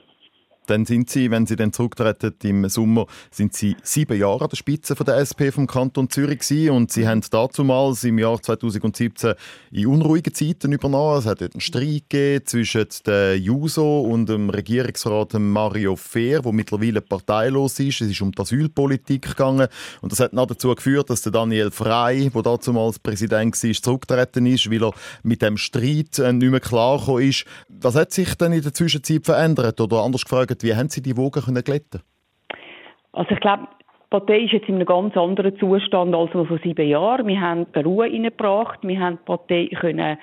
Dann 0.71 0.87
sind 0.87 1.11
Sie, 1.11 1.33
wenn 1.33 1.47
Sie 1.47 1.57
dann 1.57 1.73
zurücktreten 1.73 2.33
im 2.45 2.69
Sommer, 2.69 3.07
sind 3.33 3.55
Sie 3.55 3.77
sieben 3.83 4.17
Jahre 4.17 4.45
an 4.45 4.51
der 4.51 4.57
Spitze 4.57 4.95
von 4.95 5.05
der 5.05 5.17
SP 5.19 5.51
vom 5.51 5.67
Kanton 5.67 6.09
Zürich 6.09 6.39
gewesen 6.39 6.71
und 6.71 6.93
Sie 6.93 7.09
haben 7.09 7.23
dazumals 7.29 8.05
im 8.05 8.21
Jahr 8.21 8.41
2017 8.41 9.35
in 9.73 9.89
unruhigen 9.89 10.33
Zeiten 10.33 10.71
übernommen. 10.71 11.19
Es 11.19 11.27
hat 11.27 11.43
einen 11.43 11.61
Streit 11.61 12.05
zwischen 12.45 12.87
der 13.05 13.37
Juso 13.37 14.03
und 14.03 14.29
dem 14.29 14.49
Regierungsrat 14.49 15.35
Mario 15.41 15.97
Fehr, 15.97 16.41
der 16.43 16.53
mittlerweile 16.53 17.01
parteilos 17.01 17.81
ist. 17.81 18.03
Es 18.03 18.11
ist 18.13 18.23
um 18.23 18.31
die 18.31 18.41
Asylpolitik 18.41 19.23
gegangen 19.23 19.67
und 20.03 20.13
das 20.13 20.21
hat 20.21 20.33
dann 20.35 20.47
dazu 20.47 20.73
geführt, 20.73 21.11
dass 21.11 21.23
der 21.23 21.33
Daniel 21.33 21.73
Frey, 21.73 22.31
der 22.31 22.43
dazumals 22.43 23.01
Präsident 23.01 23.61
war, 23.61 23.73
zurückgetreten 23.73 24.47
ist, 24.47 24.71
weil 24.71 24.85
er 24.85 24.93
mit 25.25 25.43
dem 25.43 25.57
Streit 25.57 26.21
äh, 26.21 26.33
nicht 26.33 26.49
mehr 26.49 26.61
klar 26.61 27.19
ist. 27.19 27.45
Was 27.69 27.97
hat 27.97 28.13
sich 28.13 28.37
denn 28.37 28.53
in 28.53 28.63
der 28.63 28.73
Zwischenzeit 28.73 29.25
verändert? 29.25 29.81
Oder 29.81 30.05
anders 30.05 30.23
gefragt, 30.23 30.60
wie 30.63 30.75
haben 30.75 30.89
Sie 30.89 31.03
die 31.03 31.17
Wogen 31.17 31.43
können 31.43 31.65
glätten? 31.65 32.03
Also 33.13 33.31
ich 33.33 33.41
glaube, 33.41 33.67
Partei 34.11 34.41
ist 34.41 34.53
jetzt 34.53 34.69
in 34.69 34.75
einem 34.75 34.87
ganz 34.87 35.17
anderen 35.17 35.57
Zustand 35.59 36.15
als 36.15 36.35
noch 36.35 36.47
vor 36.47 36.59
sieben 36.65 36.87
Jahren. 36.87 37.27
Wir 37.29 37.41
haben 37.41 37.67
Ruhe 37.77 38.07
reingebracht, 38.07 38.81
wir 38.83 38.99
haben 38.99 39.19
die 39.19 39.25
Partei 39.25 39.69
können 39.81 40.19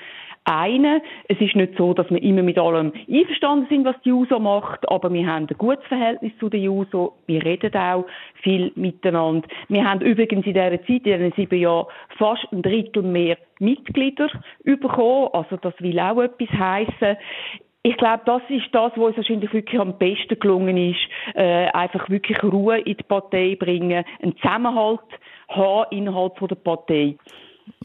einen. 0.48 1.02
Es 1.28 1.40
ist 1.40 1.56
nicht 1.56 1.74
so, 1.78 1.94
dass 1.94 2.10
wir 2.10 2.22
immer 2.24 2.42
mit 2.42 2.58
allem 2.58 2.94
einverstanden 3.10 3.68
sind, 3.70 3.86
was 3.86 3.96
die 4.04 4.10
JUSO 4.10 4.40
macht, 4.40 4.90
aber 4.90 5.12
wir 5.12 5.28
haben 5.28 5.48
ein 5.50 5.58
gutes 5.58 5.86
Verhältnis 5.88 6.32
zu 6.40 6.50
der 6.50 6.62
JUSO. 6.62 7.18
Wir 7.28 7.44
reden 7.44 7.74
auch 7.76 8.06
viel 8.42 8.72
miteinander. 8.76 9.48
Wir 9.68 9.84
haben 9.84 10.02
übrigens 10.02 10.46
in 10.46 10.54
dieser 10.54 10.82
Zeit, 10.82 10.88
in 10.88 11.04
diesen 11.04 11.34
sieben 11.36 11.60
Jahren, 11.60 11.88
fast 12.18 12.48
ein 12.52 12.62
Drittel 12.62 13.04
mehr 13.04 13.38
Mitglieder 13.60 14.30
bekommen. 14.64 15.30
Also 15.34 15.58
das 15.58 15.74
will 15.80 16.00
auch 16.00 16.22
etwas 16.22 16.50
heißen. 16.50 17.18
Ich 17.88 17.96
glaube, 17.96 18.22
das 18.26 18.42
ist 18.50 18.66
das, 18.74 18.92
was 18.98 18.98
uns 18.98 19.16
wahrscheinlich 19.16 19.54
wirklich 19.54 19.80
am 19.80 19.98
besten 19.98 20.38
gelungen 20.38 20.76
ist, 20.76 21.00
äh, 21.36 21.68
einfach 21.68 22.10
wirklich 22.10 22.44
Ruhe 22.44 22.80
in 22.80 22.98
die 22.98 23.04
Partei 23.04 23.56
bringen, 23.58 24.04
einen 24.22 24.36
Zusammenhalt 24.36 25.00
haben 25.48 25.86
innerhalb 25.92 26.38
der 26.38 26.56
Partei. 26.56 27.16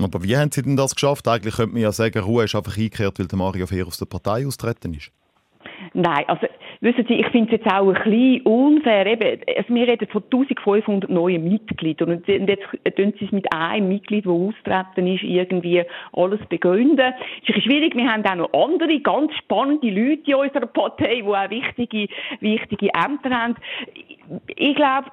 Aber 0.00 0.24
wie 0.24 0.36
haben 0.36 0.50
Sie 0.50 0.62
denn 0.62 0.76
das 0.76 0.96
geschafft? 0.96 1.28
Eigentlich 1.28 1.54
könnte 1.54 1.74
man 1.74 1.82
ja 1.82 1.92
sagen, 1.92 2.18
Ruhe 2.18 2.42
ist 2.44 2.56
einfach 2.56 2.76
eingekehrt, 2.76 3.20
weil 3.20 3.28
der 3.28 3.38
Mario 3.38 3.64
Fehr 3.68 3.86
aus 3.86 3.98
der 3.98 4.06
Partei 4.06 4.44
austreten 4.44 4.92
ist. 4.92 5.12
Nein, 5.94 6.24
also 6.26 6.46
wissen 6.80 7.04
Sie, 7.06 7.14
ich 7.14 7.26
finde 7.28 7.54
es 7.54 7.60
jetzt 7.60 7.72
auch 7.72 7.88
ein 7.88 7.94
bisschen 7.94 8.42
unfair. 8.42 9.06
Eben, 9.06 9.40
also 9.56 9.74
wir 9.74 9.88
reden 9.88 10.08
von 10.08 10.22
1500 10.24 11.10
neuen 11.10 11.44
Mitgliedern 11.44 12.10
und 12.10 12.28
jetzt 12.28 12.64
tun 12.96 13.12
Sie 13.18 13.24
es 13.24 13.32
mit 13.32 13.52
einem 13.52 13.88
Mitglied, 13.88 14.24
der 14.24 14.32
austreten 14.32 15.06
ist, 15.06 15.22
irgendwie 15.22 15.82
alles 16.12 16.40
begründen. 16.48 17.12
Es 17.42 17.56
ist 17.56 17.64
schwierig. 17.64 17.94
Wir 17.94 18.10
haben 18.10 18.24
auch 18.24 18.34
noch 18.34 18.52
andere 18.52 19.00
ganz 19.00 19.34
spannende 19.36 19.90
Leute 19.90 20.30
in 20.30 20.34
unserer 20.34 20.66
Partei, 20.66 21.16
die 21.16 21.22
auch 21.22 21.50
wichtige, 21.50 22.08
wichtige 22.40 22.90
Ämter 22.94 23.30
haben. 23.30 23.56
Ich 24.56 24.74
glaube, 24.74 25.06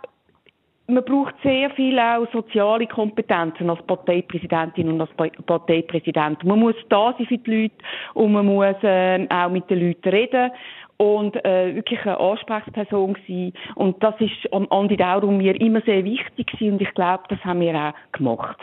man 0.90 1.06
braucht 1.06 1.36
sehr 1.44 1.70
viel 1.72 2.00
auch 2.00 2.28
soziale 2.32 2.88
Kompetenzen 2.88 3.70
als 3.70 3.82
Parteipräsidentin 3.84 4.90
und 4.90 5.02
als 5.02 5.12
Parteipräsident. 5.46 6.44
Man 6.44 6.60
muss 6.60 6.76
da 6.90 7.14
sein 7.18 7.28
für 7.28 7.38
die 7.38 7.62
Leute 7.64 7.76
und 8.16 8.32
man 8.34 8.46
muss 8.46 8.76
äh, 8.84 9.28
auch 9.30 9.50
mit 9.50 9.70
den 9.70 9.88
Leuten 9.88 10.10
reden 10.10 10.52
und 10.98 11.36
äh, 11.46 11.76
wirklich 11.76 12.02
eine 12.06 12.20
Ansprechperson 12.20 13.16
sein. 13.28 13.54
Und 13.76 14.04
das 14.04 14.16
ist 14.20 14.52
an 14.52 14.68
Andi 14.70 14.98
Daurum 14.98 15.38
mir 15.38 15.60
immer 15.60 15.82
sehr 15.82 16.04
wichtig 16.04 16.48
gewesen 16.48 16.74
und 16.74 16.82
ich 16.82 16.94
glaube, 16.94 17.24
das 17.30 17.40
haben 17.46 17.62
wir 17.62 17.76
auch 17.76 18.12
gemacht. 18.12 18.60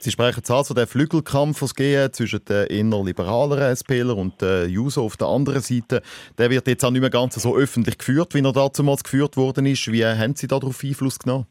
Sie 0.00 0.12
sprechen 0.12 0.36
jetzt 0.36 0.50
also 0.50 0.74
den 0.74 0.86
Flügelkampf, 0.86 1.60
was 1.60 1.74
es 1.76 2.12
zwischen 2.12 2.44
den 2.44 2.66
eher 2.68 3.04
liberaleren 3.04 3.74
SPler 3.74 4.16
und 4.16 4.40
den 4.40 4.70
Juso 4.70 5.04
auf 5.04 5.16
der 5.16 5.26
anderen 5.26 5.60
Seite. 5.60 6.02
Der 6.38 6.50
wird 6.50 6.68
jetzt 6.68 6.84
auch 6.84 6.92
nicht 6.92 7.00
mehr 7.00 7.10
ganz 7.10 7.34
so 7.34 7.56
öffentlich 7.56 7.98
geführt, 7.98 8.32
wie 8.34 8.44
er 8.44 8.52
damals 8.52 9.02
geführt 9.02 9.36
worden 9.36 9.66
ist. 9.66 9.90
Wie 9.90 10.04
haben 10.04 10.36
Sie 10.36 10.46
darauf 10.46 10.84
Einfluss 10.84 11.18
genommen? 11.18 11.46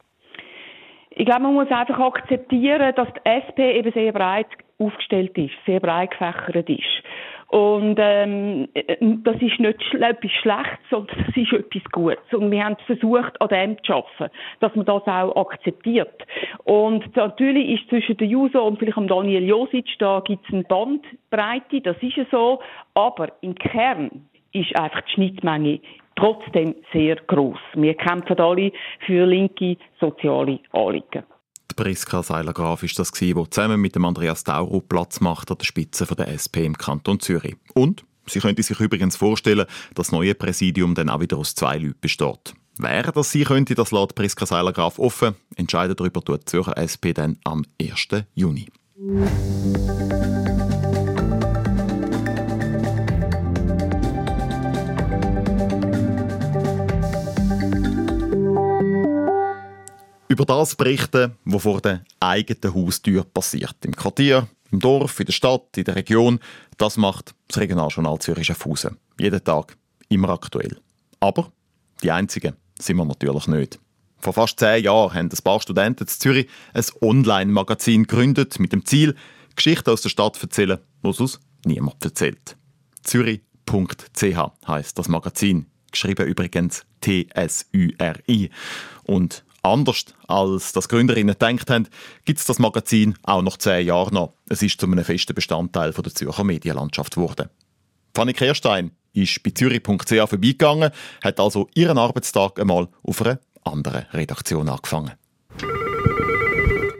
Ich 1.09 1.25
glaube, 1.25 1.41
man 1.41 1.55
muss 1.55 1.69
einfach 1.69 1.99
akzeptieren, 1.99 2.93
dass 2.95 3.07
die 3.15 3.27
SP 3.27 3.59
eben 3.79 3.91
sehr 3.91 4.13
breit 4.13 4.47
aufgestellt 4.79 5.37
ist, 5.37 5.53
sehr 5.65 5.81
breit 5.81 6.11
gefächert 6.11 6.69
ist. 6.69 7.03
Und 7.49 7.95
ähm, 7.97 8.67
das 9.23 9.35
ist 9.41 9.59
nicht 9.59 9.93
etwas 9.93 10.31
Schlechtes, 10.41 10.89
sondern 10.89 11.25
das 11.25 11.37
ist 11.37 11.53
etwas 11.53 11.83
Gutes. 11.91 12.33
Und 12.33 12.51
wir 12.51 12.63
haben 12.63 12.75
versucht, 12.85 13.39
an 13.41 13.47
dem 13.47 13.83
zu 13.83 13.93
arbeiten, 13.93 14.33
dass 14.59 14.75
man 14.75 14.85
das 14.85 15.03
auch 15.07 15.51
akzeptiert. 15.51 16.25
Und 16.65 17.15
natürlich 17.15 17.79
ist 17.79 17.89
zwischen 17.89 18.17
der 18.17 18.27
Juso 18.27 18.65
und 18.65 18.79
vielleicht 18.79 18.97
am 18.97 19.07
Daniel 19.07 19.45
Josic, 19.45 19.87
da 19.99 20.19
gibt 20.19 20.45
es 20.45 20.53
eine 20.53 20.63
Bandbreite, 20.63 21.79
das 21.81 21.95
ist 22.01 22.17
ja 22.17 22.25
so. 22.31 22.59
Aber 22.95 23.31
im 23.39 23.55
Kern 23.55 24.27
ist 24.51 24.77
einfach 24.77 25.01
die 25.01 25.11
Schnittmenge 25.13 25.79
trotzdem 26.17 26.75
sehr 26.91 27.15
groß. 27.15 27.59
Wir 27.75 27.93
kämpfen 27.93 28.39
alle 28.39 28.71
für 29.05 29.25
linke 29.25 29.77
soziale 30.01 30.59
Anliegen. 30.73 31.23
Priska 31.77 32.23
Seiler-Graf 32.23 32.83
ist 32.83 32.99
das, 32.99 33.11
die 33.11 33.33
zusammen 33.49 33.79
mit 33.79 33.95
dem 33.95 34.03
Andreas 34.03 34.43
Tauro 34.43 34.81
Platz 34.81 35.21
macht 35.21 35.51
an 35.51 35.59
der 35.59 35.65
Spitze 35.65 36.05
der 36.05 36.27
SP 36.33 36.65
im 36.65 36.77
Kanton 36.77 37.19
Zürich. 37.19 37.55
Und 37.73 38.03
sie 38.25 38.39
könnte 38.39 38.63
sich 38.63 38.79
übrigens 38.79 39.15
vorstellen, 39.15 39.67
dass 39.93 40.07
das 40.07 40.11
neue 40.11 40.35
Präsidium 40.35 40.95
dann 40.95 41.09
auch 41.09 41.21
wieder 41.21 41.37
aus 41.37 41.55
zwei 41.55 41.77
Leuten 41.77 41.99
besteht. 42.01 42.55
Wer 42.79 43.03
das 43.03 43.31
sein 43.31 43.45
könnte, 43.45 43.75
das 43.75 43.91
lässt 43.91 44.15
Priska 44.15 44.45
Seiler-Graf 44.45 44.99
offen. 44.99 45.35
Entscheiden 45.55 45.95
darüber 45.95 46.21
tut 46.21 46.41
die 46.41 46.45
Zürcher 46.45 46.77
SP 46.77 47.13
dann 47.13 47.37
am 47.43 47.63
1. 47.79 48.23
Juni. 48.33 48.67
Über 60.37 60.45
das 60.45 60.75
berichten, 60.75 61.35
was 61.45 61.63
vor 61.63 61.81
der 61.81 62.03
eigenen 62.19 62.75
Haustür 62.75 63.23
passiert. 63.23 63.75
Im 63.83 63.95
Quartier, 63.95 64.47
im 64.71 64.79
Dorf, 64.79 65.19
in 65.19 65.25
der 65.25 65.33
Stadt, 65.33 65.75
in 65.75 65.83
der 65.83 65.95
Region. 65.95 66.39
Das 66.77 66.95
macht 66.95 67.33
das 67.47 67.57
Regionaljournal 67.57 68.19
Zürich 68.19 68.45
Schaffhausen. 68.45 68.97
Jeden 69.19 69.43
Tag, 69.43 69.75
immer 70.09 70.29
aktuell. 70.29 70.77
Aber 71.19 71.51
die 72.03 72.11
Einzigen 72.11 72.53
sind 72.79 72.97
wir 72.97 73.05
natürlich 73.05 73.47
nicht. 73.47 73.79
Vor 74.19 74.33
fast 74.33 74.59
zehn 74.59 74.83
Jahren 74.83 75.15
haben 75.15 75.29
ein 75.31 75.43
paar 75.43 75.59
Studenten 75.59 76.03
in 76.03 76.07
Zürich 76.07 76.47
ein 76.75 76.85
Online-Magazin 77.01 78.03
gegründet 78.03 78.59
mit 78.59 78.73
dem 78.73 78.85
Ziel, 78.85 79.15
Geschichten 79.55 79.89
aus 79.89 80.03
der 80.03 80.09
Stadt 80.09 80.35
zu 80.35 80.43
erzählen, 80.43 80.77
die 81.03 81.07
uns 81.07 81.39
niemand 81.65 82.05
erzählt. 82.05 82.55
Zürich.ch 83.01 84.67
heißt 84.67 84.99
das 84.99 85.07
Magazin. 85.07 85.65
Geschrieben 85.91 86.27
übrigens 86.27 86.85
T-S-U-R-I. 87.01 88.51
Und 89.03 89.43
Anders 89.67 90.05
als 90.27 90.71
das 90.71 90.87
Gründerinnen 90.87 91.35
gedacht 91.37 91.69
haben, 91.69 91.89
gibt 92.23 92.39
es 92.39 92.45
das 92.45 92.57
Magazin 92.57 93.15
auch 93.23 93.41
noch 93.41 93.57
zehn 93.57 93.85
Jahre 93.85 94.13
noch. 94.13 94.33
Es 94.47 94.61
ist 94.61 94.79
zu 94.79 94.85
einem 94.85 95.03
festen 95.03 95.35
Bestandteil 95.35 95.91
der 95.91 96.13
Zürcher 96.13 96.45
Medienlandschaft 96.45 97.15
geworden. 97.15 97.49
Fanny 98.15 98.31
Kehrstein 98.31 98.91
ist 99.13 99.43
bei 99.43 99.51
zürich.ch 99.51 100.29
vorbeigegangen, 100.29 100.91
hat 101.21 101.39
also 101.41 101.67
ihren 101.75 101.97
Arbeitstag 101.97 102.59
einmal 102.59 102.87
auf 103.03 103.21
einer 103.21 103.39
anderen 103.63 104.05
Redaktion 104.13 104.69
angefangen. 104.69 105.11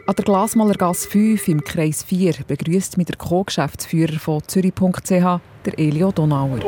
An 0.05 0.15
der 0.15 0.25
Glasmalergasse 0.25 1.07
5 1.09 1.47
im 1.47 1.63
Kreis 1.63 2.03
4 2.03 2.33
begrüßt 2.47 2.97
mit 2.97 3.07
der 3.07 3.15
Co-Geschäftsführer 3.15 4.19
von 4.19 4.41
Zürich.ch 4.45 5.09
der 5.09 5.79
Elio 5.79 6.11
Donauer. 6.11 6.59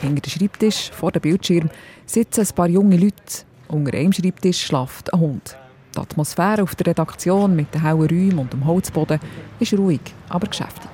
Hinter 0.00 0.20
dem 0.20 0.30
Schreibtisch 0.30 0.90
vor 0.90 1.10
dem 1.10 1.22
Bildschirm 1.22 1.70
sitzen 2.06 2.42
ein 2.42 2.54
paar 2.54 2.68
junge 2.68 2.96
Leute, 2.96 3.44
unter 3.72 3.96
einem 3.96 4.12
Schreibtisch 4.12 4.64
schlaft 4.64 5.12
ein 5.12 5.20
Hund. 5.20 5.56
Die 5.94 5.98
Atmosphäre 5.98 6.62
auf 6.62 6.74
der 6.74 6.88
Redaktion 6.88 7.54
mit 7.54 7.74
den 7.74 7.82
hellen 7.82 8.00
Räumen 8.00 8.38
und 8.38 8.52
dem 8.52 8.66
Holzboden 8.66 9.20
ist 9.60 9.74
ruhig, 9.74 10.00
aber 10.28 10.46
geschäftig. 10.46 10.90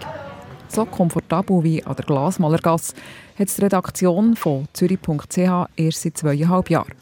So 0.68 0.84
komfortabel 0.84 1.62
wie 1.62 1.84
an 1.84 1.96
der 1.96 2.04
Glasmalergasse 2.04 2.94
hat 3.38 3.56
die 3.56 3.62
Redaktion 3.62 4.36
von 4.36 4.68
Zürich.ch 4.72 5.38
erst 5.76 6.02
seit 6.02 6.16
zweieinhalb 6.16 6.68
Jahren. 6.70 6.94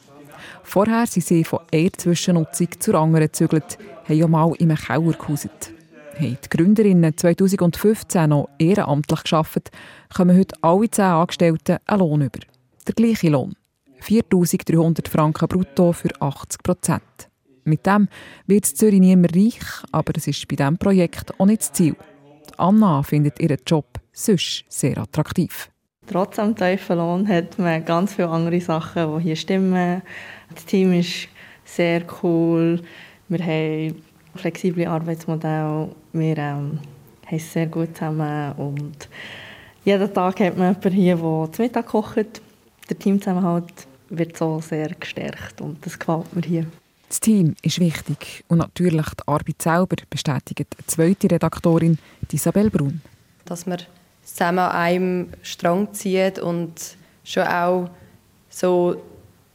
Vorher 0.62 1.06
sind 1.06 1.24
sie 1.24 1.44
von 1.44 1.60
einer 1.72 1.92
Zwischennutzung 1.92 2.68
zur 2.78 2.94
anderen 2.94 3.26
gezügelt, 3.26 3.78
haben 4.04 4.16
ja 4.16 4.28
mal 4.28 4.52
in 4.58 4.70
einem 4.70 4.78
Keller 4.78 5.12
gehauset. 5.12 5.72
Haben 6.14 6.38
die 6.44 6.48
Gründerinnen 6.48 7.16
2015 7.16 8.30
noch 8.30 8.48
ehrenamtlich 8.58 9.24
gearbeitet, 9.24 9.70
kommen 10.14 10.38
heute 10.38 10.56
alle 10.62 10.90
zehn 10.90 11.04
Angestellten 11.04 11.78
einen 11.86 11.98
Lohn 11.98 12.22
über. 12.22 12.40
Der 12.86 12.94
gleiche 12.94 13.28
Lohn. 13.28 13.54
4300 14.00 15.08
Franken 15.08 15.48
brutto 15.48 15.92
für 15.92 16.10
80 16.20 16.62
Prozent. 16.62 17.02
Mit 17.64 17.84
dem 17.84 18.08
wird 18.46 18.66
Zürich 18.66 19.00
niemand 19.00 19.34
reich, 19.34 19.58
aber 19.90 20.12
es 20.16 20.28
ist 20.28 20.46
bei 20.46 20.56
diesem 20.56 20.78
Projekt 20.78 21.38
auch 21.38 21.46
nicht 21.46 21.62
das 21.62 21.72
Ziel. 21.72 21.96
Anna 22.56 23.02
findet 23.02 23.40
ihren 23.40 23.58
Job 23.66 23.86
sonst 24.12 24.64
sehr 24.68 24.98
attraktiv. 24.98 25.68
Trotz 26.06 26.38
am 26.38 26.54
tiefen 26.54 26.98
Lohn 26.98 27.28
hat 27.28 27.58
man 27.58 27.84
ganz 27.84 28.14
viele 28.14 28.28
andere 28.28 28.60
Sachen, 28.60 29.16
die 29.16 29.24
hier 29.24 29.36
stimmen. 29.36 30.02
Das 30.54 30.64
Team 30.64 30.92
ist 30.92 31.28
sehr 31.64 32.02
cool. 32.22 32.80
Wir 33.28 33.44
haben 33.44 34.02
flexible 34.36 34.86
Arbeitsmodelle. 34.86 35.90
Wir 36.12 36.38
ähm, 36.38 36.78
haben 37.26 37.38
sehr 37.38 37.66
gut 37.66 37.96
zusammen. 37.96 38.52
Und 38.52 39.08
jeden 39.84 40.14
Tag 40.14 40.38
hat 40.38 40.56
man 40.56 40.68
jemanden 40.68 40.92
hier, 40.92 41.16
der 41.16 41.52
zu 41.52 41.62
Mittag 41.62 41.86
kocht. 41.86 42.40
Der 42.88 42.98
Teamzusammenhalt 42.98 43.86
wird 44.08 44.36
so 44.36 44.60
sehr 44.60 44.88
gestärkt 44.88 45.60
und 45.60 45.84
das 45.84 45.98
gefällt 45.98 46.34
mir 46.34 46.42
hier. 46.42 46.66
Das 47.08 47.20
Team 47.20 47.54
ist 47.62 47.78
wichtig 47.78 48.44
und 48.48 48.58
natürlich 48.58 49.06
die 49.06 49.28
Arbeit 49.28 49.62
selber 49.62 49.96
bestätigt 50.10 50.66
eine 50.76 50.86
zweite 50.86 51.30
Redaktorin, 51.30 51.98
Isabel 52.32 52.70
Brun. 52.70 53.00
Dass 53.44 53.66
man 53.66 53.78
zusammen 54.24 54.58
an 54.58 54.72
einem 54.72 55.28
Strang 55.42 55.92
zieht 55.92 56.38
und 56.38 56.74
schon 57.24 57.44
auch 57.44 57.90
so 58.50 59.00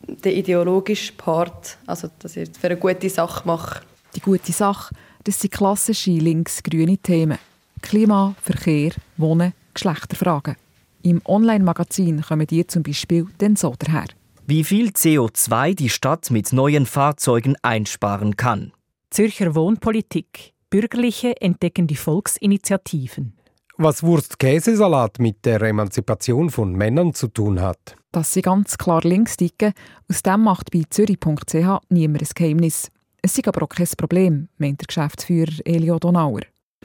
den 0.07 0.33
ideologischen 0.33 1.17
Part, 1.17 1.77
also 1.85 2.09
dass 2.19 2.37
ich 2.37 2.49
für 2.57 2.67
eine 2.67 2.77
gute 2.77 3.09
Sache 3.09 3.45
mache. 3.45 3.81
Die 4.15 4.21
gute 4.21 4.51
Sache, 4.51 4.93
das 5.23 5.39
sind 5.39 5.51
klassische 5.53 6.11
links-grüne 6.11 6.97
Themen. 6.97 7.37
Klima, 7.81 8.35
Verkehr, 8.41 8.91
Wohnen, 9.17 9.53
Geschlechterfragen. 9.73 10.55
Im 11.03 11.21
Online-Magazin 11.25 12.21
kommen 12.21 12.47
die 12.47 12.65
zum 12.67 12.83
Beispiel 12.83 13.25
dann 13.39 13.55
so 13.55 13.73
daher. 13.77 14.05
wie 14.47 14.63
viel 14.63 14.89
CO2 14.89 15.75
die 15.75 15.89
Stadt 15.89 16.29
mit 16.29 16.51
neuen 16.51 16.85
Fahrzeugen 16.85 17.55
einsparen 17.61 18.35
kann. 18.35 18.73
Zürcher 19.09 19.55
Wohnpolitik. 19.55 20.53
Bürgerliche 20.69 21.39
entdecken 21.41 21.87
die 21.87 21.95
Volksinitiativen. 21.95 23.33
Was 23.77 24.03
Wurst-Käsesalat 24.03 25.19
mit 25.19 25.45
der 25.45 25.61
Emanzipation 25.61 26.49
von 26.49 26.73
Männern 26.73 27.13
zu 27.13 27.27
tun 27.27 27.61
hat. 27.61 27.95
Dass 28.11 28.33
sie 28.33 28.41
ganz 28.41 28.77
klar 28.77 29.01
links 29.03 29.37
ticken, 29.37 29.73
aus 30.09 30.21
dem 30.21 30.41
macht 30.43 30.71
bei 30.71 30.83
zürich.ch 30.89 31.79
niemand 31.89 32.21
ein 32.21 32.29
Geheimnis. 32.35 32.91
Es 33.21 33.37
ist 33.37 33.47
aber 33.47 33.63
auch 33.63 33.69
kein 33.69 33.87
Problem, 33.97 34.49
meint 34.57 34.81
der 34.81 34.87
Geschäftsführer 34.87 35.65
Elio 35.65 35.97
Donauer. 35.99 36.41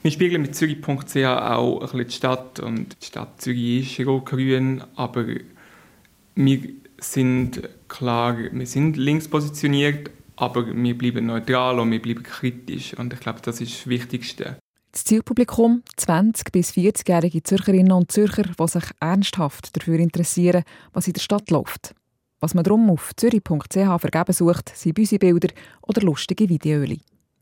Wir 0.07 0.13
spiegeln 0.13 0.43
mit 0.43 0.55
Zürich.ch 0.55 1.17
auch 1.17 1.81
ein 1.81 1.81
bisschen 1.81 2.07
die 2.07 2.15
Stadt 2.15 2.61
und 2.61 2.97
die 3.03 3.07
Stadt 3.07 3.43
Zürich 3.43 3.99
ist 3.99 4.07
rot-grün, 4.07 4.85
aber 4.95 5.27
wir 6.37 6.61
sind 7.01 7.69
klar, 7.89 8.39
wir 8.39 8.67
sind 8.69 8.97
links 8.97 9.27
positioniert, 9.27 10.13
aber 10.37 10.65
wir 10.65 10.97
bleiben 10.97 11.27
neutral 11.27 11.81
und 11.81 11.91
wir 11.91 12.01
bleiben 12.01 12.23
kritisch 12.23 12.95
und 12.97 13.15
ich 13.15 13.19
glaube, 13.19 13.41
das 13.43 13.61
ist 13.61 13.81
das 13.81 13.87
Wichtigste. 13.89 14.59
Das 14.93 15.03
Zielpublikum 15.03 15.83
20- 15.99 16.53
bis 16.53 16.71
40-jährige 16.71 17.43
Zürcherinnen 17.43 17.91
und 17.91 18.13
Zürcher, 18.13 18.45
die 18.45 18.69
sich 18.69 18.85
ernsthaft 19.01 19.77
dafür 19.77 19.99
interessieren, 19.99 20.63
was 20.93 21.09
in 21.09 21.15
der 21.15 21.21
Stadt 21.21 21.51
läuft. 21.51 21.97
Was 22.39 22.55
man 22.55 22.63
darum 22.63 22.89
auf 22.91 23.11
zürich.ch 23.17 23.73
vergeben 23.73 24.33
sucht, 24.33 24.71
sind 24.73 24.95
Büsibilder 24.95 25.49
oder 25.83 26.03
lustige 26.03 26.49
Videos. 26.49 26.97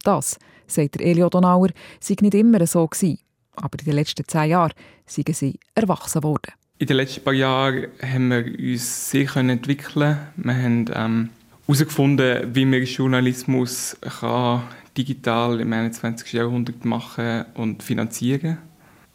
Das, 0.05 0.39
sagt 0.67 1.01
Elio 1.01 1.29
Donauer, 1.29 1.71
sei 2.01 2.17
nicht 2.21 2.35
immer 2.35 2.65
so 2.67 2.87
gewesen. 2.87 3.19
Aber 3.57 3.79
in 3.79 3.85
den 3.85 3.95
letzten 3.95 4.27
zehn 4.27 4.51
Jahren 4.51 4.73
seien 5.07 5.33
sie 5.33 5.59
erwachsen 5.75 6.23
worden. 6.23 6.53
In 6.79 6.87
den 6.87 6.97
letzten 6.97 7.23
paar 7.23 7.35
Jahren 7.35 7.87
haben 8.03 8.29
wir 8.31 8.47
uns 8.59 9.11
sehr 9.11 9.37
entwickeln 9.37 10.19
Wir 10.37 10.55
haben 10.55 10.91
ähm, 10.93 11.31
herausgefunden, 11.67 12.55
wie 12.55 12.65
man 12.65 12.83
Journalismus 12.83 13.97
kann 14.21 14.63
digital 14.97 15.61
im 15.61 15.73
21. 15.73 16.33
Jahrhundert 16.33 16.85
machen 16.85 17.45
und 17.55 17.83
finanzieren. 17.83 18.59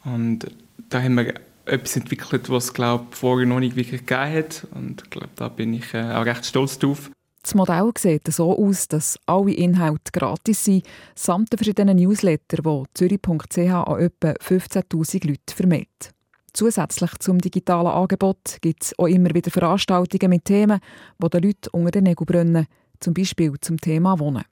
Und 0.04 0.48
da 0.90 1.02
haben 1.02 1.16
wir 1.16 1.34
etwas 1.66 1.96
entwickelt, 1.96 2.50
was 2.50 2.66
es 2.66 2.74
glaube 2.74 3.08
vorher 3.12 3.46
noch 3.46 3.60
nicht 3.60 3.76
wirklich 3.76 4.06
gegeben 4.06 4.34
hat. 4.34 4.68
Und 4.72 5.04
ich 5.04 5.10
glaube, 5.10 5.30
da 5.36 5.50
bin 5.50 5.74
ich 5.74 5.94
äh, 5.94 6.14
auch 6.14 6.26
recht 6.26 6.46
stolz 6.46 6.80
drauf. 6.80 7.12
Das 7.42 7.56
Modell 7.56 7.92
sieht 7.98 8.32
so 8.32 8.58
aus, 8.58 8.88
dass 8.88 9.18
alle 9.26 9.54
Inhalte 9.54 10.12
gratis 10.12 10.66
sind, 10.66 10.86
samt 11.16 11.52
den 11.52 11.58
verschiedenen 11.58 11.98
Newsletter, 11.98 12.62
die 12.62 12.84
Zürich.ch 12.94 13.58
an 13.58 14.00
etwa 14.00 14.32
15'000 14.32 15.28
Leute 15.28 15.56
vermeldet. 15.56 16.14
Zusätzlich 16.54 17.12
zum 17.20 17.40
digitalen 17.40 17.88
Angebot 17.88 18.58
gibt 18.62 18.84
es 18.84 19.00
auch 19.00 19.08
immer 19.08 19.34
wieder 19.34 19.52
Veranstaltungen 19.52 20.30
mit 20.30 20.46
Themen, 20.46 20.80
die 21.22 21.30
den 21.30 21.44
Leuten 21.44 21.70
unter 21.72 21.92
den 21.92 22.04
Nägeln 22.04 22.26
brennen, 22.26 22.68
zum 23.00 23.14
Beispiel 23.14 23.54
zum 23.62 23.80
Thema 23.80 24.20
Wohnen. 24.20 24.44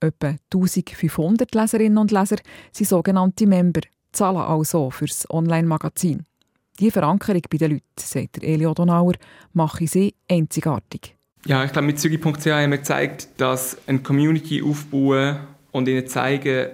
Etwa 0.00 0.36
1500 0.52 1.54
Leserinnen 1.54 1.98
und 1.98 2.10
Leser 2.10 2.36
sind 2.72 2.88
sogenannte 2.88 3.46
Member, 3.46 3.80
zahlen 4.12 4.38
also 4.38 4.90
für 4.90 5.06
das 5.06 5.28
Online-Magazin. 5.30 6.24
Diese 6.78 6.92
Verankerung 6.92 7.42
bei 7.50 7.58
den 7.58 7.72
Leuten, 7.72 7.84
sagt 7.96 8.42
Elio 8.42 8.72
Donauer, 8.72 9.14
mache 9.52 9.86
sie 9.86 10.14
einzigartig. 10.28 11.16
Ja, 11.46 11.64
ich 11.64 11.72
glaube, 11.72 11.86
mit 11.86 11.98
Zügi.ch 11.98 12.46
haben 12.46 12.70
wir 12.70 12.78
gezeigt, 12.78 13.28
dass 13.38 13.76
eine 13.86 14.00
Community 14.00 14.62
aufbauen 14.62 15.38
und 15.72 15.88
ihnen 15.88 16.06
zeigen, 16.06 16.68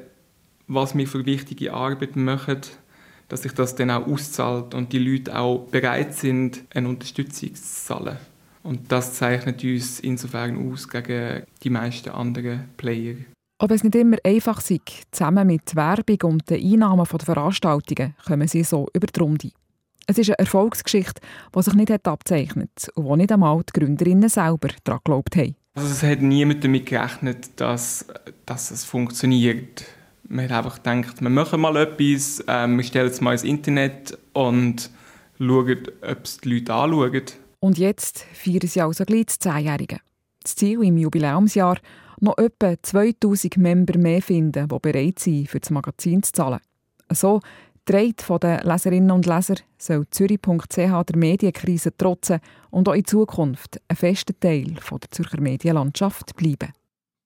was 0.67 0.97
wir 0.97 1.07
für 1.07 1.25
wichtige 1.25 1.73
Arbeit 1.73 2.17
machen, 2.17 2.61
dass 3.29 3.43
sich 3.43 3.53
das 3.53 3.77
dann 3.77 3.91
auch 3.91 4.07
auszahlt 4.07 4.75
und 4.75 4.93
die 4.93 4.99
Leute 4.99 5.39
auch 5.39 5.67
bereit 5.69 6.15
sind, 6.15 6.63
eine 6.75 6.89
Unterstützung 6.89 7.55
zu 7.55 7.63
zahlen. 7.63 8.17
Und 8.63 8.91
das 8.91 9.15
zeichnet 9.15 9.63
uns 9.63 10.01
insofern 10.01 10.73
aus 10.73 10.89
gegen 10.89 11.45
die 11.63 11.71
meisten 11.71 12.11
anderen 12.11 12.69
Player. 12.77 13.15
Ob 13.59 13.71
es 13.71 13.85
nicht 13.85 13.95
immer 13.95 14.19
einfach 14.25 14.61
sei, 14.61 14.81
zusammen 15.13 15.47
mit 15.47 15.77
Werbung 15.77 16.33
und 16.33 16.51
den 16.51 16.73
Einnahmen 16.73 17.07
der 17.11 17.21
Veranstaltungen 17.21 18.15
kommen 18.27 18.49
sie 18.49 18.65
so 18.65 18.89
über 18.93 19.07
die 19.07 19.21
Runde. 19.21 19.51
Es 20.09 20.19
ist 20.19 20.31
eine 20.31 20.39
Erfolgsgeschichte, 20.39 21.21
die 21.55 21.63
sich 21.63 21.75
nicht 21.75 22.07
abzeichnet 22.07 22.89
und 22.95 23.05
wo 23.05 23.17
nicht 23.17 23.33
einmal 23.33 23.61
die 23.65 23.79
Gründerinnen 23.79 24.29
selber 24.29 24.69
daran 24.85 25.01
geglaubt 25.05 25.35
haben. 25.37 25.57
Also 25.75 25.89
es 25.89 26.03
hat 26.03 26.23
niemand 26.23 26.63
damit 26.63 26.87
gerechnet, 26.87 27.51
dass, 27.57 28.07
dass 28.47 28.71
es 28.71 28.85
funktioniert. 28.85 29.85
Man 30.29 30.45
hat 30.49 30.65
einfach 30.65 30.77
gedacht, 30.83 31.21
wir 31.21 31.29
machen 31.29 31.61
mal 31.61 31.77
etwas, 31.77 32.41
äh, 32.47 32.69
wir 32.69 32.83
stellen 32.85 33.11
es 33.11 33.21
mal 33.21 33.33
ins 33.33 33.43
Internet 33.43 34.17
und 34.33 34.91
schauen, 35.39 35.89
ob 36.03 36.25
es 36.25 36.39
die 36.39 36.55
Leute 36.55 36.73
anschauen. 36.73 37.23
Und 37.59 37.79
jetzt 37.79 38.25
feiern 38.33 38.67
sie 38.67 38.81
also 38.81 39.05
gleich 39.05 39.27
das 39.27 39.39
Zehnjährige. 39.41 39.99
Das 40.43 40.55
Ziel 40.55 40.85
im 40.85 40.99
Jubiläumsjahr 40.99 41.79
noch 42.21 42.39
etwa 42.39 42.81
2000 42.81 43.57
Member 43.57 43.99
mehr 43.99 44.23
finden, 44.23 44.69
die 44.69 44.79
bereit 44.79 45.19
sind, 45.19 45.49
für 45.49 45.61
das 45.61 45.71
Magazin 45.71 46.23
zu 46.23 46.33
zahlen. 46.33 46.61
So 47.13 47.41
trägt 47.87 48.21
von 48.21 48.41
den 48.41 48.61
Leserinnen 48.61 49.11
und 49.13 49.27
Lesern 49.27 49.61
soll 49.79 50.07
Zürich.ch 50.11 50.77
der 50.77 51.17
Medienkrise 51.17 51.97
trotzen 51.97 52.41
und 52.71 52.89
auch 52.89 52.95
in 52.95 53.05
Zukunft 53.05 53.81
ein 53.89 53.97
fester 53.97 54.39
Teil 54.39 54.75
der 54.75 55.11
Zürcher 55.11 55.41
Medienlandschaft 55.41 56.37
bleiben. 56.37 56.73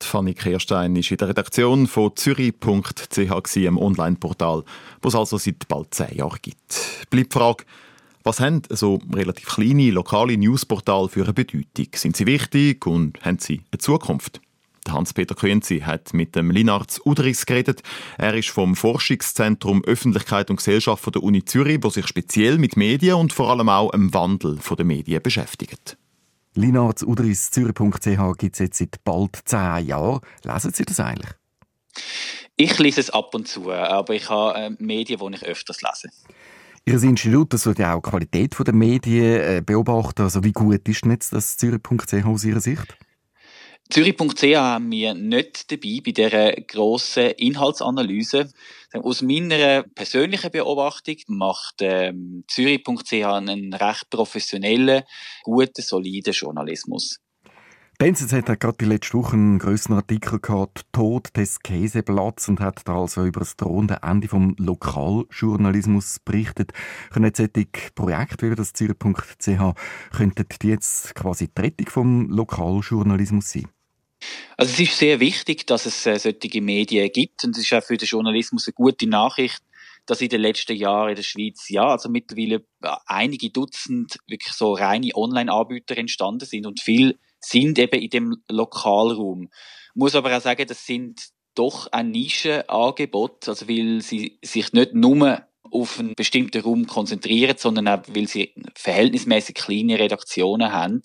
Fanny 0.02 0.34
Kehrstein 0.34 0.94
war 0.94 1.10
in 1.10 1.16
der 1.16 1.28
Redaktion 1.28 1.86
von 1.86 2.14
zürich.ch 2.14 3.56
im 3.56 3.78
Online-Portal, 3.78 4.64
das 5.02 5.14
es 5.14 5.18
also 5.18 5.38
seit 5.38 5.68
bald 5.68 5.92
zehn 5.94 6.16
Jahren 6.16 6.38
gibt. 6.40 7.06
Bleibt 7.10 7.34
die 7.34 7.38
Frage, 7.38 7.64
was 8.22 8.40
haben 8.40 8.62
so 8.68 9.00
relativ 9.14 9.46
kleine 9.46 9.90
lokale 9.90 10.36
Newsportale 10.36 11.08
für 11.08 11.24
eine 11.24 11.32
Bedeutung? 11.32 11.88
Sind 11.94 12.16
sie 12.16 12.26
wichtig 12.26 12.86
und 12.86 13.20
haben 13.24 13.38
sie 13.38 13.62
eine 13.70 13.78
Zukunft? 13.78 14.40
Hans-Peter 14.92 15.34
Könzi 15.34 15.80
hat 15.80 16.14
mit 16.14 16.36
dem 16.36 16.50
Linarz 16.50 17.00
Udris 17.04 17.46
geredet. 17.46 17.82
Er 18.18 18.34
ist 18.34 18.50
vom 18.50 18.76
Forschungszentrum 18.76 19.84
Öffentlichkeit 19.84 20.50
und 20.50 20.56
Gesellschaft 20.56 21.14
der 21.14 21.22
Uni 21.22 21.44
Zürich, 21.44 21.78
wo 21.82 21.90
sich 21.90 22.06
speziell 22.06 22.58
mit 22.58 22.76
Medien 22.76 23.16
und 23.16 23.32
vor 23.32 23.50
allem 23.50 23.68
auch 23.68 23.92
im 23.92 24.12
Wandel 24.14 24.58
der 24.76 24.84
Medien 24.84 25.22
beschäftigt. 25.22 25.96
Linarz 26.54 27.02
Udris 27.02 27.50
Zürich.ch 27.50 28.38
gibt 28.38 28.54
es 28.54 28.58
jetzt 28.58 28.78
seit 28.78 29.04
bald 29.04 29.38
zehn 29.44 29.86
Jahren. 29.86 30.20
Lesen 30.42 30.72
Sie 30.72 30.84
das 30.84 30.98
eigentlich? 30.98 31.30
Ich 32.56 32.78
lese 32.78 33.00
es 33.00 33.10
ab 33.10 33.34
und 33.34 33.48
zu, 33.48 33.70
aber 33.72 34.14
ich 34.14 34.28
habe 34.28 34.58
äh, 34.58 34.70
Medien, 34.78 35.20
die 35.20 35.36
ich 35.36 35.44
öfters 35.44 35.80
lese. 35.82 36.10
Ihr 36.84 37.02
Institut 37.02 37.52
das 37.52 37.68
ja 37.76 37.94
auch 37.94 38.02
die 38.02 38.10
Qualität 38.10 38.56
der 38.58 38.74
Medien 38.74 39.40
äh, 39.40 39.62
beobachten. 39.64 40.22
Also 40.22 40.42
wie 40.42 40.52
gut 40.52 40.88
ist 40.88 41.04
denn 41.04 41.12
jetzt 41.12 41.32
das 41.32 41.56
Zürich.ch 41.56 42.24
aus 42.24 42.44
Ihrer 42.44 42.60
Sicht? 42.60 42.96
Zürich.ch 43.90 44.56
haben 44.56 44.90
wir 44.92 45.14
nicht 45.14 45.70
dabei 45.70 46.00
bei 46.04 46.12
dieser 46.12 46.52
grossen 46.52 47.30
Inhaltsanalyse. 47.36 48.50
Aus 48.92 49.22
meiner 49.22 49.82
persönlichen 49.82 50.50
Beobachtung 50.50 51.16
macht 51.26 51.76
ähm, 51.80 52.44
Zürich.ch 52.46 53.12
einen 53.12 53.74
recht 53.74 54.08
professionellen, 54.10 55.02
guten, 55.42 55.82
soliden 55.82 56.32
Journalismus. 56.32 57.18
Die 58.00 58.14
hat 58.14 58.60
gerade 58.60 58.78
die 58.80 58.86
letzte 58.86 59.18
Woche 59.18 59.34
einen 59.34 59.58
grösseren 59.58 59.96
Artikel 59.96 60.38
gehabt, 60.40 60.86
Tod 60.90 61.36
des 61.36 61.60
Käseblatts, 61.60 62.48
und 62.48 62.58
hat 62.58 62.80
da 62.86 62.98
also 62.98 63.26
über 63.26 63.40
das 63.40 63.56
drohende 63.56 63.98
Ende 64.02 64.26
vom 64.26 64.56
Lokaljournalismus 64.58 66.18
berichtet. 66.24 66.72
Können 67.12 67.32
solche 67.34 67.66
Projekte 67.94 68.50
wie 68.50 68.54
das 68.54 68.72
Zürich.ch, 68.72 69.74
könnten 70.16 70.46
die 70.62 70.68
jetzt 70.68 71.14
quasi 71.14 71.48
die 71.48 71.60
Rettung 71.60 71.88
vom 71.88 72.30
Lokaljournalismus 72.30 73.50
sein? 73.50 73.68
Also 74.56 74.72
es 74.72 74.80
ist 74.80 74.98
sehr 74.98 75.20
wichtig, 75.20 75.66
dass 75.66 75.86
es 75.86 76.04
äh, 76.06 76.18
solche 76.18 76.60
Medien 76.60 77.10
gibt 77.12 77.44
und 77.44 77.56
es 77.56 77.64
ist 77.64 77.72
auch 77.72 77.82
für 77.82 77.96
den 77.96 78.06
Journalismus 78.06 78.66
eine 78.66 78.74
gute 78.74 79.08
Nachricht, 79.08 79.62
dass 80.06 80.20
in 80.20 80.28
den 80.28 80.40
letzten 80.40 80.76
Jahren 80.76 81.10
in 81.10 81.16
der 81.16 81.22
Schweiz 81.22 81.68
ja 81.68 81.86
also 81.88 82.08
mittlerweile 82.08 82.64
einige 83.06 83.50
Dutzend 83.50 84.18
wirklich 84.26 84.52
so 84.52 84.72
reine 84.74 85.14
Online-Anbieter 85.14 85.96
entstanden 85.96 86.46
sind 86.46 86.66
und 86.66 86.80
viel 86.80 87.18
sind 87.38 87.78
eben 87.78 88.00
in 88.00 88.10
dem 88.10 88.36
Lokalraum. 88.48 89.44
Ich 89.44 89.96
muss 89.96 90.14
aber 90.14 90.36
auch 90.36 90.42
sagen, 90.42 90.66
das 90.66 90.84
sind 90.84 91.30
doch 91.54 91.90
ein 91.92 92.10
Nischenangebot, 92.10 93.48
also 93.48 93.68
weil 93.68 94.00
sie 94.02 94.38
sich 94.42 94.72
nicht 94.72 94.94
nur 94.94 95.42
auf 95.72 95.98
einen 95.98 96.14
bestimmten 96.14 96.60
Raum 96.60 96.86
konzentrieren, 96.86 97.56
sondern 97.58 97.88
auch, 97.88 98.02
weil 98.08 98.26
sie 98.26 98.54
verhältnismäßig 98.74 99.54
kleine 99.54 99.98
Redaktionen 99.98 100.72
haben 100.72 101.02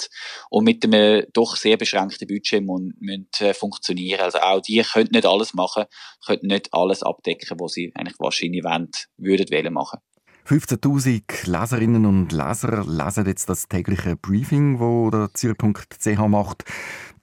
und 0.50 0.64
mit 0.64 0.84
einem 0.84 1.26
doch 1.34 1.56
sehr 1.56 1.78
beschränkten 1.78 2.28
Budget 2.28 2.64
müssen, 2.64 3.28
äh, 3.40 3.54
funktionieren. 3.54 4.22
Also 4.22 4.40
auch 4.40 4.62
die 4.62 4.82
können 4.82 5.10
nicht 5.12 5.26
alles 5.26 5.54
machen, 5.54 5.86
können 6.26 6.48
nicht 6.48 6.74
alles 6.74 7.04
abdecken, 7.04 7.60
was 7.60 7.74
sie 7.74 7.92
eigentlich 7.96 8.20
wahrscheinlich 8.20 8.64
wollen, 8.64 8.92
würden 9.18 9.50
wollen 9.52 9.74
machen. 9.74 10.00
15.000 10.48 11.48
Leserinnen 11.48 12.06
und 12.06 12.32
Leser 12.32 12.86
lesen 12.86 13.26
jetzt 13.26 13.50
das 13.50 13.68
tägliche 13.68 14.16
Briefing, 14.16 14.80
wo 14.80 15.10
der 15.10 15.34
Zürich.ch 15.34 16.20
macht. 16.28 16.66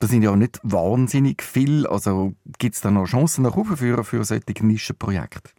Das 0.01 0.11
sind 0.11 0.25
ja 0.25 0.35
nicht 0.35 0.59
wahnsinnig 0.65 1.41
viel. 1.41 1.87
Also 1.87 2.33
gibt 2.59 2.75
es 2.75 2.81
da 2.81 2.91
noch 2.91 3.07
Chancen 3.07 3.45
nach 3.45 3.57
oben 3.57 3.77
für, 3.77 4.03
für 4.03 4.25
solche 4.25 4.67
Nischenprojekte? 4.67 5.51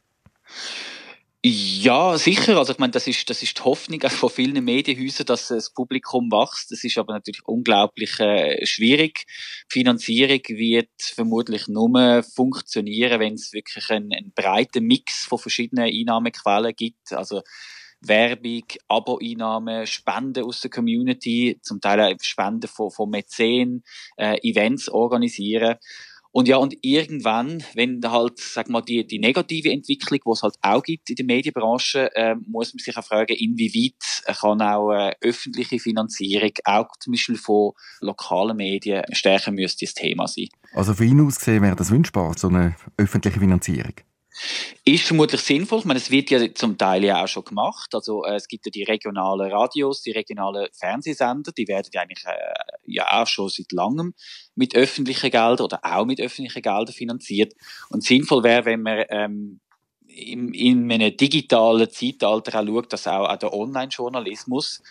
Ja, 1.45 2.17
sicher. 2.17 2.57
Also 2.57 2.71
ich 2.71 2.79
meine, 2.79 2.91
das 2.91 3.05
ist, 3.05 3.29
das 3.29 3.43
ist 3.43 3.57
die 3.57 3.63
Hoffnung 3.63 3.99
von 3.99 4.29
vielen 4.29 4.63
Medienhäusern, 4.63 5.25
dass 5.25 5.49
das 5.49 5.73
Publikum 5.73 6.31
wächst. 6.31 6.71
Das 6.71 6.85
ist 6.85 6.97
aber 6.97 7.13
natürlich 7.13 7.45
unglaublich 7.45 8.17
äh, 8.21 8.65
schwierig. 8.65 9.25
Die 9.69 9.79
Finanzierung 9.79 10.39
wird 10.47 10.89
vermutlich 11.01 11.67
nur 11.67 12.23
funktionieren, 12.23 13.19
wenn 13.19 13.33
es 13.33 13.51
wirklich 13.51 13.89
einen, 13.89 14.13
einen 14.13 14.31
breiten 14.33 14.85
Mix 14.85 15.25
von 15.25 15.37
verschiedenen 15.37 15.83
Einnahmequellen 15.83 16.73
gibt. 16.77 17.11
Also 17.11 17.41
Werbung, 17.99 18.63
Abo-Einnahmen, 18.87 19.85
Spenden 19.85 20.45
aus 20.45 20.61
der 20.61 20.71
Community, 20.71 21.59
zum 21.61 21.81
Teil 21.81 21.99
auch 21.99 22.15
Spenden 22.21 22.69
von, 22.69 22.89
von 22.89 23.09
Mäzen, 23.09 23.83
äh, 24.15 24.37
Events 24.49 24.87
organisieren. 24.87 25.75
Und 26.35 26.47
ja, 26.47 26.57
und 26.57 26.75
irgendwann, 26.81 27.63
wenn 27.75 28.01
halt, 28.09 28.39
sag 28.39 28.67
mal, 28.67 28.81
die, 28.81 29.05
die 29.05 29.19
negative 29.19 29.71
Entwicklung, 29.71 30.19
die 30.25 30.31
es 30.31 30.41
halt 30.41 30.55
auch 30.63 30.81
gibt 30.81 31.11
in 31.11 31.15
der 31.15 31.25
Medienbranche, 31.25 32.09
äh, 32.15 32.35
muss 32.47 32.73
man 32.73 32.79
sich 32.79 32.97
auch 32.97 33.03
fragen, 33.03 33.35
inwieweit 33.35 33.93
kann 34.39 34.59
auch 34.63 34.91
äh, 34.91 35.13
öffentliche 35.21 35.77
Finanzierung, 35.77 36.51
auch 36.65 36.87
zum 36.99 37.13
Beispiel 37.13 37.37
von 37.37 37.73
lokalen 38.01 38.57
Medien, 38.57 39.03
stärker 39.11 39.51
müsste 39.51 39.85
das 39.85 39.93
Thema 39.93 40.27
sein. 40.27 40.49
Also 40.73 40.95
für 40.95 41.05
ihn 41.05 41.21
aus 41.21 41.37
gesehen 41.37 41.61
wäre 41.61 41.75
das 41.75 41.91
wünschbar, 41.91 42.35
so 42.35 42.47
eine 42.47 42.75
öffentliche 42.97 43.39
Finanzierung? 43.39 43.93
Ist 44.85 45.05
vermutlich 45.05 45.41
sinnvoll. 45.41 45.79
Ich 45.79 45.85
meine, 45.85 45.99
es 45.99 46.11
wird 46.11 46.29
ja 46.29 46.53
zum 46.53 46.77
Teil 46.77 47.03
ja 47.03 47.23
auch 47.23 47.27
schon 47.27 47.45
gemacht. 47.45 47.93
Also 47.93 48.23
äh, 48.23 48.35
es 48.35 48.47
gibt 48.47 48.65
ja 48.65 48.71
die 48.71 48.83
regionalen 48.83 49.51
Radios, 49.51 50.01
die 50.01 50.11
regionalen 50.11 50.67
Fernsehsender, 50.73 51.51
die 51.51 51.67
werden 51.67 51.89
ja 51.93 52.01
eigentlich 52.01 52.25
äh, 52.25 52.53
ja 52.85 53.21
auch 53.21 53.27
schon 53.27 53.49
seit 53.49 53.71
langem 53.71 54.13
mit 54.55 54.75
öffentlichen 54.75 55.31
Geldern 55.31 55.65
oder 55.65 55.79
auch 55.83 56.05
mit 56.05 56.19
öffentlichen 56.19 56.61
Geldern 56.61 56.93
finanziert. 56.93 57.53
Und 57.89 58.03
sinnvoll 58.03 58.43
wäre, 58.43 58.65
wenn 58.65 58.81
man 58.81 59.05
ähm, 59.09 59.59
in, 60.07 60.53
in 60.53 60.91
einem 60.91 61.15
digitalen 61.15 61.89
Zeitalter 61.89 62.59
auch 62.59 62.65
schaut, 62.65 62.93
dass 62.93 63.07
auch, 63.07 63.29
auch 63.29 63.37
der 63.37 63.53
Online-Journalismus 63.53 64.81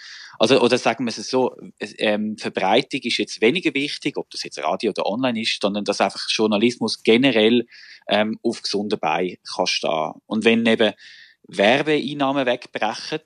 also, 0.43 0.61
oder 0.61 0.77
sagen 0.77 1.05
wir 1.05 1.11
es 1.11 1.31
so, 1.31 1.55
ähm, 1.99 2.37
Verbreitung 2.37 3.01
ist 3.05 3.19
jetzt 3.19 3.41
weniger 3.41 3.73
wichtig, 3.75 4.17
ob 4.17 4.29
das 4.31 4.43
jetzt 4.43 4.59
Radio 4.59 4.91
oder 4.91 5.07
online 5.07 5.41
ist, 5.41 5.63
sondern 5.63 5.85
dass 5.85 6.01
einfach 6.01 6.29
Journalismus 6.29 7.05
generell 7.05 7.65
ähm, 8.09 8.41
auf 8.43 8.61
gesunden 8.61 8.99
Beinen 8.99 9.37
kann 9.55 9.69
stehen. 9.69 10.15
Und 10.27 10.45
wenn 10.45 10.67
eben 10.67 10.95
Werbeeinnahmen 11.47 12.45
wegbrechen, 12.45 13.21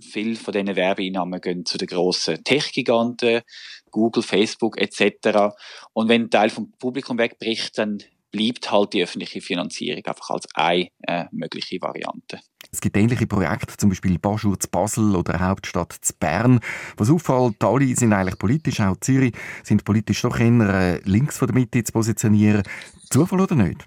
viele 0.00 0.36
von 0.36 0.54
diesen 0.54 0.74
Werbeeinnahmen 0.74 1.42
gehen 1.42 1.66
zu 1.66 1.76
den 1.76 1.88
grossen 1.88 2.42
Tech-Giganten, 2.42 3.42
Google, 3.90 4.22
Facebook 4.22 4.80
etc. 4.80 5.54
Und 5.92 6.08
wenn 6.08 6.22
ein 6.22 6.30
Teil 6.30 6.48
vom 6.48 6.72
Publikum 6.78 7.18
wegbricht, 7.18 7.76
dann 7.76 7.98
bleibt 8.30 8.70
halt 8.70 8.94
die 8.94 9.02
öffentliche 9.02 9.42
Finanzierung 9.42 10.06
einfach 10.06 10.30
als 10.30 10.46
eine 10.54 10.88
äh, 11.02 11.26
mögliche 11.32 11.82
Variante. 11.82 12.40
Es 12.74 12.80
gibt 12.80 12.96
ähnliche 12.96 13.26
Projekte, 13.26 13.76
zum 13.76 13.90
Beispiel 13.90 14.18
Baschur 14.18 14.58
zu 14.58 14.66
Basel 14.68 15.14
oder 15.14 15.38
Hauptstadt 15.38 15.92
zu 16.00 16.14
Bern. 16.18 16.60
Was 16.96 17.10
auffällt, 17.10 17.62
alle 17.62 17.94
sind 17.94 18.14
eigentlich 18.14 18.38
politisch, 18.38 18.80
auch 18.80 18.96
Zürich 18.98 19.34
sind 19.62 19.84
politisch 19.84 20.22
doch 20.22 20.40
eher 20.40 20.60
äh, 20.60 21.00
links 21.04 21.36
von 21.36 21.48
der 21.48 21.54
Mitte 21.54 21.84
zu 21.84 21.92
positionieren. 21.92 22.62
Zufall 23.10 23.42
oder 23.42 23.56
nicht? 23.56 23.86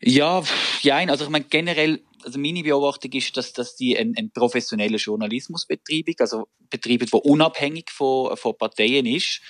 Ja, 0.00 0.42
ja, 0.82 0.96
also 0.96 1.24
ich 1.24 1.30
meine 1.30 1.44
generell, 1.44 2.02
also 2.24 2.40
meine 2.40 2.64
Beobachtung 2.64 3.12
ist, 3.12 3.36
dass, 3.36 3.52
dass 3.52 3.76
die 3.76 3.96
einen, 3.96 4.16
einen 4.16 4.32
professionellen 4.32 4.98
Journalismus 4.98 5.64
betreiben, 5.64 6.14
also 6.18 6.48
betreiben, 6.68 7.08
der 7.10 7.24
unabhängig 7.24 7.88
von, 7.90 8.36
von 8.36 8.58
Parteien 8.58 9.06
ist. 9.06 9.40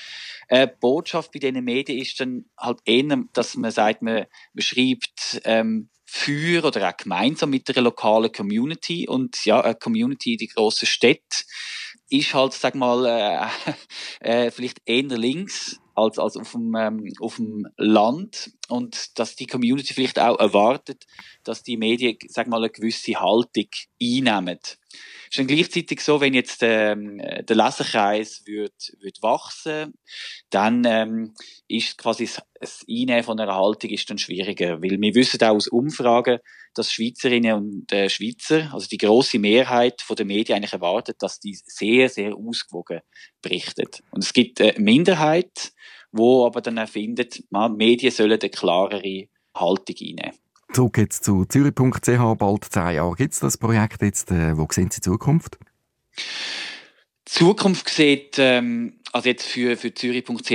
Äh, 0.48 0.68
Botschaft 0.78 1.32
bei 1.32 1.38
diesen 1.38 1.64
Medien 1.64 1.98
ist 1.98 2.20
dann 2.20 2.44
halt 2.58 2.80
eher, 2.84 3.24
dass 3.32 3.56
man 3.56 3.70
sagt, 3.70 4.02
man, 4.02 4.26
man 4.52 4.62
schreibt 4.62 5.40
ähm, 5.44 5.88
für 6.16 6.64
oder 6.64 6.88
auch 6.88 6.96
gemeinsam 6.96 7.50
mit 7.50 7.68
der 7.68 7.82
lokalen 7.82 8.30
Community 8.30 9.08
und 9.08 9.44
ja, 9.44 9.60
eine 9.60 9.74
Community 9.74 10.34
in 10.34 10.38
die 10.38 10.46
grossen 10.46 10.86
Städte 10.86 11.44
ist 12.08 12.32
halt, 12.32 12.52
sag 12.52 12.76
mal, 12.76 13.04
äh, 13.04 13.74
äh, 14.20 14.50
vielleicht 14.52 14.78
eher 14.84 15.02
links 15.18 15.80
als, 15.96 16.20
als 16.20 16.36
auf, 16.36 16.52
dem, 16.52 16.72
ähm, 16.76 17.12
auf 17.18 17.36
dem 17.36 17.66
Land 17.76 18.52
und 18.68 19.18
dass 19.18 19.34
die 19.34 19.46
Community 19.46 19.92
vielleicht 19.92 20.20
auch 20.20 20.38
erwartet, 20.38 21.04
dass 21.42 21.64
die 21.64 21.76
Medien, 21.76 22.16
sag 22.28 22.46
mal, 22.46 22.58
eine 22.58 22.70
gewisse 22.70 23.18
Haltung 23.18 23.68
einnehmen. 24.00 24.60
Ist 25.34 25.40
dann 25.40 25.46
gleichzeitig 25.48 26.00
so, 26.00 26.20
wenn 26.20 26.32
jetzt 26.32 26.58
ähm, 26.62 27.18
der 27.18 27.56
Leserkreis 27.56 28.46
wird, 28.46 28.94
wird 29.00 29.20
wachsen, 29.20 29.94
dann 30.48 30.84
ähm, 30.86 31.34
ist 31.66 31.98
quasi 31.98 32.26
das, 32.26 32.40
das 32.60 32.84
Einnehmen 32.88 33.24
von 33.24 33.40
einer 33.40 33.56
Haltung 33.56 33.90
ist 33.90 34.08
dann 34.08 34.18
schwieriger, 34.18 34.80
weil 34.80 35.00
wir 35.00 35.14
wissen 35.16 35.42
auch 35.42 35.56
aus 35.56 35.66
Umfragen, 35.66 36.38
dass 36.74 36.92
Schweizerinnen 36.92 37.52
und 37.54 37.92
äh, 37.92 38.08
Schweizer, 38.08 38.72
also 38.72 38.86
die 38.86 38.96
große 38.96 39.40
Mehrheit 39.40 40.02
von 40.02 40.14
der 40.14 40.24
Medien 40.24 40.54
eigentlich 40.54 40.72
erwartet, 40.72 41.16
dass 41.18 41.40
die 41.40 41.58
sehr, 41.66 42.08
sehr 42.08 42.36
ausgewogen 42.36 43.00
berichtet. 43.42 44.04
Und 44.12 44.22
es 44.22 44.32
gibt 44.32 44.60
eine 44.60 44.74
Minderheit, 44.78 45.72
wo 46.12 46.46
aber 46.46 46.60
dann 46.60 46.86
findet, 46.86 47.42
man, 47.50 47.76
Medien 47.76 48.12
sollen 48.12 48.38
eine 48.40 48.50
klarere 48.50 49.26
Haltung 49.52 49.96
einnehmen. 50.00 50.43
Zurück 50.74 50.98
jetzt 50.98 51.22
zu 51.22 51.44
zürich.ch, 51.44 52.36
bald 52.36 52.64
zehn 52.64 52.96
Jahre 52.96 53.14
gibt 53.14 53.32
es 53.32 53.38
das 53.38 53.56
Projekt 53.56 54.02
jetzt. 54.02 54.32
Äh, 54.32 54.58
wo 54.58 54.66
sehen 54.68 54.90
Sie 54.90 55.00
die 55.00 55.04
Zukunft? 55.04 55.56
Die 56.16 57.30
Zukunft 57.30 57.88
sieht, 57.88 58.40
ähm, 58.40 58.98
also 59.12 59.28
jetzt 59.28 59.46
für, 59.46 59.76
für 59.76 59.94
Zürich.ch 59.94 60.50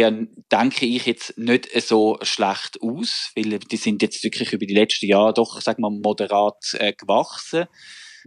denke 0.51 0.85
ich 0.85 1.05
jetzt 1.05 1.37
nicht 1.37 1.69
so 1.87 2.17
schlecht 2.21 2.81
aus, 2.81 3.31
weil 3.37 3.59
die 3.59 3.77
sind 3.77 4.01
jetzt 4.01 4.21
wirklich 4.21 4.51
über 4.51 4.65
die 4.65 4.73
letzten 4.73 5.07
Jahre 5.07 5.33
doch, 5.33 5.61
sagen 5.61 5.83
wir, 5.83 5.89
moderat 5.89 6.73
äh, 6.73 6.91
gewachsen 6.91 7.67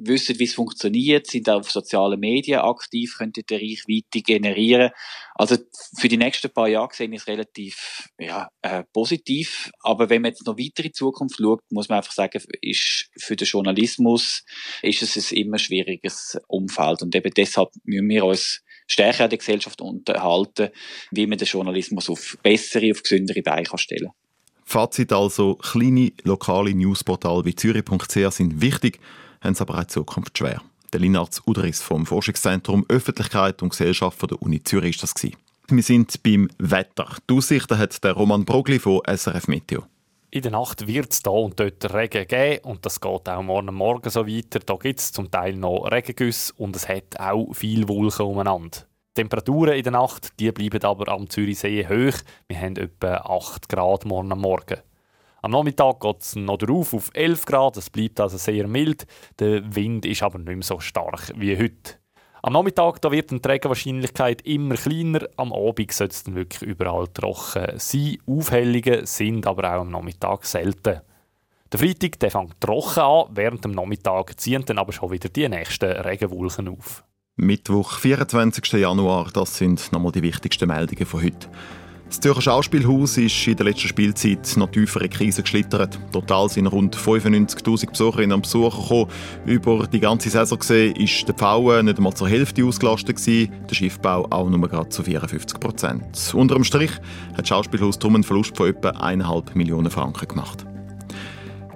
wissen, 0.06 0.38
wie 0.38 0.44
es 0.44 0.54
funktioniert, 0.54 1.26
sind 1.26 1.48
auf 1.48 1.70
sozialen 1.70 2.20
Medien 2.20 2.60
aktiv, 2.60 3.16
können 3.18 3.32
die 3.32 3.44
Reichweite 3.50 4.22
generieren. 4.22 4.90
Also 5.34 5.56
für 5.98 6.08
die 6.08 6.16
nächsten 6.16 6.50
paar 6.50 6.68
Jahre 6.68 6.92
sehe 6.92 7.08
ich 7.08 7.20
es 7.20 7.26
relativ 7.26 8.08
ja, 8.18 8.48
äh, 8.62 8.84
positiv. 8.92 9.70
Aber 9.80 10.10
wenn 10.10 10.22
man 10.22 10.30
jetzt 10.30 10.46
noch 10.46 10.58
weiter 10.58 10.84
in 10.84 10.92
Zukunft 10.92 11.36
schaut, 11.40 11.60
muss 11.70 11.88
man 11.88 11.98
einfach 11.98 12.12
sagen, 12.12 12.42
ist 12.60 13.10
für 13.18 13.36
den 13.36 13.46
Journalismus 13.46 14.44
ist 14.82 15.02
es 15.02 15.32
ein 15.32 15.36
immer 15.36 15.58
schwieriges 15.58 16.38
Umfeld. 16.48 17.02
Und 17.02 17.14
eben 17.14 17.32
deshalb 17.34 17.70
müssen 17.84 18.08
wir 18.08 18.24
uns 18.24 18.62
stärker 18.86 19.24
in 19.24 19.30
der 19.30 19.38
Gesellschaft 19.38 19.80
unterhalten, 19.80 20.68
wie 21.10 21.26
man 21.26 21.38
den 21.38 21.48
Journalismus 21.48 22.10
auf 22.10 22.38
bessere, 22.42 22.90
auf 22.92 23.02
gesündere 23.02 23.42
Beine 23.42 23.66
stellen 23.76 24.06
kann. 24.06 24.14
Fazit 24.64 25.12
also, 25.12 25.56
kleine 25.56 26.12
lokale 26.22 26.74
Newsportale 26.74 27.44
wie 27.44 27.54
zürich.ch 27.54 28.30
sind 28.30 28.60
wichtig, 28.60 29.00
haben 29.42 29.52
es 29.52 29.60
aber 29.60 29.74
auch 29.74 29.82
in 29.82 29.88
Zukunft 29.88 30.38
schwer. 30.38 30.62
Der 30.92 31.00
Linarz 31.00 31.42
Udris 31.46 31.82
vom 31.82 32.06
Forschungszentrum 32.06 32.84
Öffentlichkeit 32.88 33.62
und 33.62 33.70
Gesellschaft 33.70 34.18
von 34.18 34.28
der 34.28 34.42
Uni 34.42 34.62
Zürich 34.62 34.96
ist 34.96 35.02
das. 35.02 35.14
Gewesen. 35.14 35.36
Wir 35.68 35.82
sind 35.82 36.22
beim 36.22 36.48
Wetter. 36.58 37.16
Die 37.28 37.34
Aussichten 37.34 37.78
hat 37.78 38.04
der 38.04 38.12
Roman 38.12 38.44
Brogli 38.44 38.78
von 38.78 39.00
SRF 39.06 39.48
Meteo. 39.48 39.84
In 40.30 40.42
der 40.42 40.52
Nacht 40.52 40.86
wird 40.86 41.12
es 41.12 41.20
hier 41.22 41.32
und 41.32 41.60
dort 41.60 41.92
Regen 41.92 42.26
geben 42.26 42.64
und 42.64 42.84
das 42.86 43.00
geht 43.00 43.28
auch 43.28 43.42
morgen 43.42 43.74
Morgen 43.74 44.08
so 44.10 44.26
weiter. 44.26 44.60
Da 44.60 44.76
gibt 44.76 44.98
es 44.98 45.12
zum 45.12 45.30
Teil 45.30 45.54
noch 45.56 45.90
Regengüsse 45.90 46.52
und 46.56 46.74
es 46.74 46.88
hat 46.88 47.18
auch 47.18 47.52
viel 47.52 47.86
Wolken 47.88 48.26
umeinander. 48.26 48.78
Die 49.14 49.20
Temperaturen 49.20 49.74
in 49.74 49.82
der 49.82 49.92
Nacht 49.92 50.38
die 50.40 50.50
bleiben 50.52 50.82
aber 50.84 51.12
am 51.12 51.28
Zürichsee 51.28 51.86
hoch. 51.86 52.18
Wir 52.48 52.60
haben 52.60 52.76
etwa 52.76 53.16
8 53.16 53.68
Grad 53.68 54.06
morgen 54.06 54.38
Morgen. 54.38 54.78
Am 55.44 55.50
Nachmittag 55.50 55.98
geht 55.98 56.20
es 56.20 56.36
noch 56.36 56.56
drauf 56.56 56.94
auf 56.94 57.10
11 57.14 57.46
Grad, 57.46 57.76
es 57.76 57.90
bleibt 57.90 58.20
also 58.20 58.38
sehr 58.38 58.68
mild. 58.68 59.06
Der 59.40 59.74
Wind 59.74 60.06
ist 60.06 60.22
aber 60.22 60.38
nicht 60.38 60.46
mehr 60.46 60.62
so 60.62 60.78
stark 60.78 61.32
wie 61.34 61.58
heute. 61.58 61.96
Am 62.42 62.52
Nachmittag 62.52 63.00
da 63.02 63.10
wird 63.10 63.32
die 63.32 63.40
Regenwahrscheinlichkeit 63.44 64.42
immer 64.42 64.76
kleiner, 64.76 65.26
am 65.36 65.52
Abend 65.52 65.90
soll 65.90 66.06
es 66.06 66.22
dann 66.22 66.36
wirklich 66.36 66.62
überall 66.62 67.08
trocken 67.08 67.76
sein. 67.76 68.18
Aufhellungen 68.24 69.04
sind 69.04 69.44
aber 69.44 69.68
auch 69.68 69.80
am 69.80 69.90
Nachmittag 69.90 70.44
selten. 70.44 71.00
Der 71.72 71.78
Freitag 71.78 72.20
der 72.20 72.30
fängt 72.30 72.60
trocken 72.60 73.00
an, 73.00 73.24
während 73.30 73.64
dem 73.64 73.72
Nachmittag 73.72 74.38
ziehen 74.38 74.64
dann 74.64 74.78
aber 74.78 74.92
schon 74.92 75.10
wieder 75.10 75.28
die 75.28 75.48
nächsten 75.48 75.90
Regenwolken 75.90 76.68
auf. 76.68 77.02
Mittwoch, 77.34 77.98
24. 77.98 78.74
Januar, 78.74 79.30
das 79.32 79.56
sind 79.56 79.90
nochmal 79.90 80.12
die 80.12 80.22
wichtigsten 80.22 80.68
Meldungen 80.68 81.06
von 81.06 81.20
heute. 81.24 81.48
Das 82.12 82.20
Zürcher 82.20 82.42
Schauspielhaus 82.42 83.16
ist 83.16 83.46
in 83.46 83.56
der 83.56 83.64
letzten 83.64 83.88
Spielzeit 83.88 84.54
noch 84.58 84.70
tiefer 84.70 85.00
in 85.00 85.08
Krise 85.08 85.40
geschlittert. 85.40 85.98
Total 86.12 86.46
sind 86.50 86.66
rund 86.66 86.94
95'000 86.94 87.90
Besucherinnen 87.90 88.34
und 88.34 88.42
Besucher 88.42 88.82
gekommen. 88.82 89.10
Über 89.46 89.86
die 89.86 89.98
ganze 89.98 90.28
Saison 90.28 90.58
gesehen 90.58 90.94
ist 90.96 91.26
der 91.26 91.34
Pfauen 91.34 91.86
nicht 91.86 91.96
einmal 91.96 92.12
zur 92.12 92.28
Hälfte 92.28 92.66
ausgelastet 92.66 93.18
der 93.26 93.74
Schiffbau 93.74 94.26
auch 94.28 94.50
nur 94.50 94.68
gerade 94.68 94.90
zu 94.90 95.02
54 95.02 95.58
Prozent. 95.58 96.34
Unter 96.34 96.54
dem 96.54 96.64
Strich 96.64 96.92
hat 97.30 97.38
das 97.38 97.48
Schauspielhaus 97.48 97.98
darum 97.98 98.16
einen 98.16 98.24
Verlust 98.24 98.58
von 98.58 98.68
etwa 98.68 98.90
1,5 98.90 99.54
Millionen 99.54 99.90
Franken 99.90 100.28
gemacht. 100.28 100.66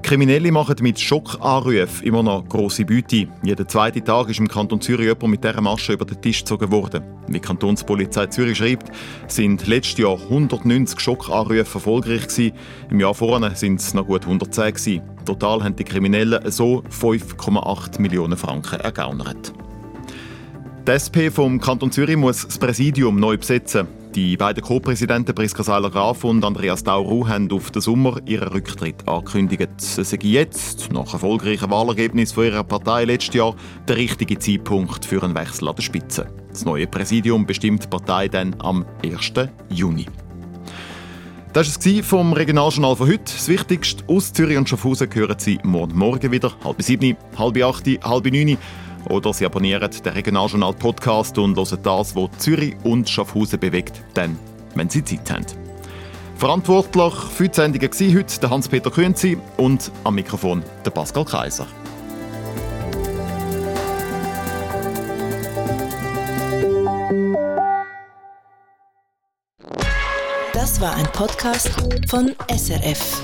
Kriminelle 0.07 0.53
machen 0.53 0.77
mit 0.83 1.01
Schockanrufen 1.01 2.07
immer 2.07 2.23
noch 2.23 2.49
grosse 2.49 2.85
Beute. 2.85 3.27
Jeden 3.43 3.69
zweiten 3.69 4.05
Tag 4.05 4.29
ist 4.29 4.39
im 4.39 4.47
Kanton 4.47 4.81
Zürich 4.81 5.07
jemand 5.07 5.27
mit 5.27 5.43
dieser 5.43 5.61
Masche 5.61 5.95
über 5.95 6.05
den 6.05 6.23
Tisch 6.23 6.45
gezogen 6.45 6.71
worden. 6.71 7.03
Wie 7.27 7.33
die 7.33 7.41
Kantonspolizei 7.41 8.27
Zürich 8.29 8.59
schreibt, 8.59 8.93
sind 9.27 9.67
letztes 9.67 9.99
Jahr 9.99 10.17
190 10.17 11.01
Schockanrufe 11.01 11.75
erfolgreich 11.75 12.29
gewesen. 12.29 12.53
Im 12.89 13.01
Jahr 13.01 13.15
vorne 13.15 13.57
sind 13.57 13.81
es 13.81 13.95
noch 13.95 14.07
gut 14.07 14.23
110 14.23 14.75
gewesen. 14.75 15.03
Total 15.25 15.65
haben 15.65 15.75
die 15.75 15.83
Kriminellen 15.83 16.53
so 16.53 16.85
5,8 16.89 18.01
Millionen 18.01 18.37
Franken 18.37 18.79
ergaunert. 18.79 19.53
Die 20.87 20.93
SP 20.95 21.35
vom 21.35 21.61
Kanton 21.61 21.91
Zürich 21.91 22.17
muss 22.17 22.47
das 22.47 22.59
Präsidium 22.59 23.19
neu 23.19 23.39
besetzen. 23.39 23.89
Die 24.17 24.39
beiden 24.39 24.63
Co-Präsidenten 24.63 25.35
Priska 25.35 25.63
Seiler-Graf 25.63 26.25
und 26.25 26.43
Andreas 26.43 26.83
Dauru 26.83 27.29
haben 27.29 27.53
auf 27.53 27.71
den 27.71 27.83
Sommer 27.83 28.19
ihren 28.25 28.49
Rücktritt 28.49 29.07
angekündigt. 29.07 29.69
Es 29.79 29.97
sei 29.97 30.19
jetzt, 30.23 30.91
nach 30.91 31.13
erfolgreichen 31.13 31.71
Wahlergebnis 31.71 32.33
von 32.33 32.47
ihrer 32.47 32.65
Partei 32.65 33.05
letztes 33.05 33.35
Jahr, 33.35 33.55
der 33.87 33.99
richtige 33.99 34.39
Zeitpunkt 34.39 35.05
für 35.05 35.23
einen 35.23 35.35
Wechsel 35.35 35.69
an 35.69 35.77
der 35.77 35.83
Spitze. 35.83 36.29
Das 36.49 36.65
neue 36.65 36.87
Präsidium 36.87 37.45
bestimmt 37.45 37.85
die 37.85 37.89
Partei 37.89 38.29
dann 38.29 38.57
am 38.61 38.87
1. 39.05 39.35
Juni. 39.69 40.07
Das 41.53 41.87
war 41.87 41.93
es 41.93 42.07
vom 42.07 42.33
Regionaljournal 42.33 42.97
von 42.97 43.09
heute. 43.09 43.25
Das 43.25 43.49
Wichtigste 43.49 44.03
aus 44.09 44.33
Zürich 44.33 44.57
und 44.57 44.67
Schaffhausen 44.67 45.11
hören 45.13 45.39
Sie 45.39 45.59
morgen 45.63 45.99
Morgen 45.99 46.33
wieder. 46.33 46.53
Halb 46.65 46.81
sieben, 46.81 47.19
halb 47.37 47.63
acht, 47.63 47.87
halb 47.87 48.33
neun. 48.33 48.57
Oder 49.09 49.33
Sie 49.33 49.47
abonnieren 49.47 49.91
den 49.91 50.13
Regionaljournal 50.13 50.75
Podcast 50.75 51.39
und 51.39 51.57
hören 51.57 51.79
das, 51.83 52.17
was 52.17 52.31
Zürich 52.39 52.77
und 52.85 53.09
Schaffhausen 53.09 53.61
bewegt, 53.61 54.03
dann, 54.15 54.39
wenn 54.75 54.89
Sie 54.89 55.05
Zeit 55.05 55.31
haben. 55.31 55.47
Verantwortlich 56.37 57.15
für 57.15 57.49
die 57.49 57.55
Sendung 57.55 57.83
war 57.83 58.19
heute 58.19 58.51
Hans-Peter 58.51 58.91
Künzi 58.91 59.39
und 59.57 59.91
am 60.05 60.17
Mikrofon 60.17 60.63
der 60.85 60.91
Pascal 60.91 61.25
Kaiser. 61.25 61.67
Das 70.53 70.81
war 70.81 70.95
ein 70.95 71.07
Podcast 71.13 71.71
von 72.09 72.35
SRF. 72.55 73.23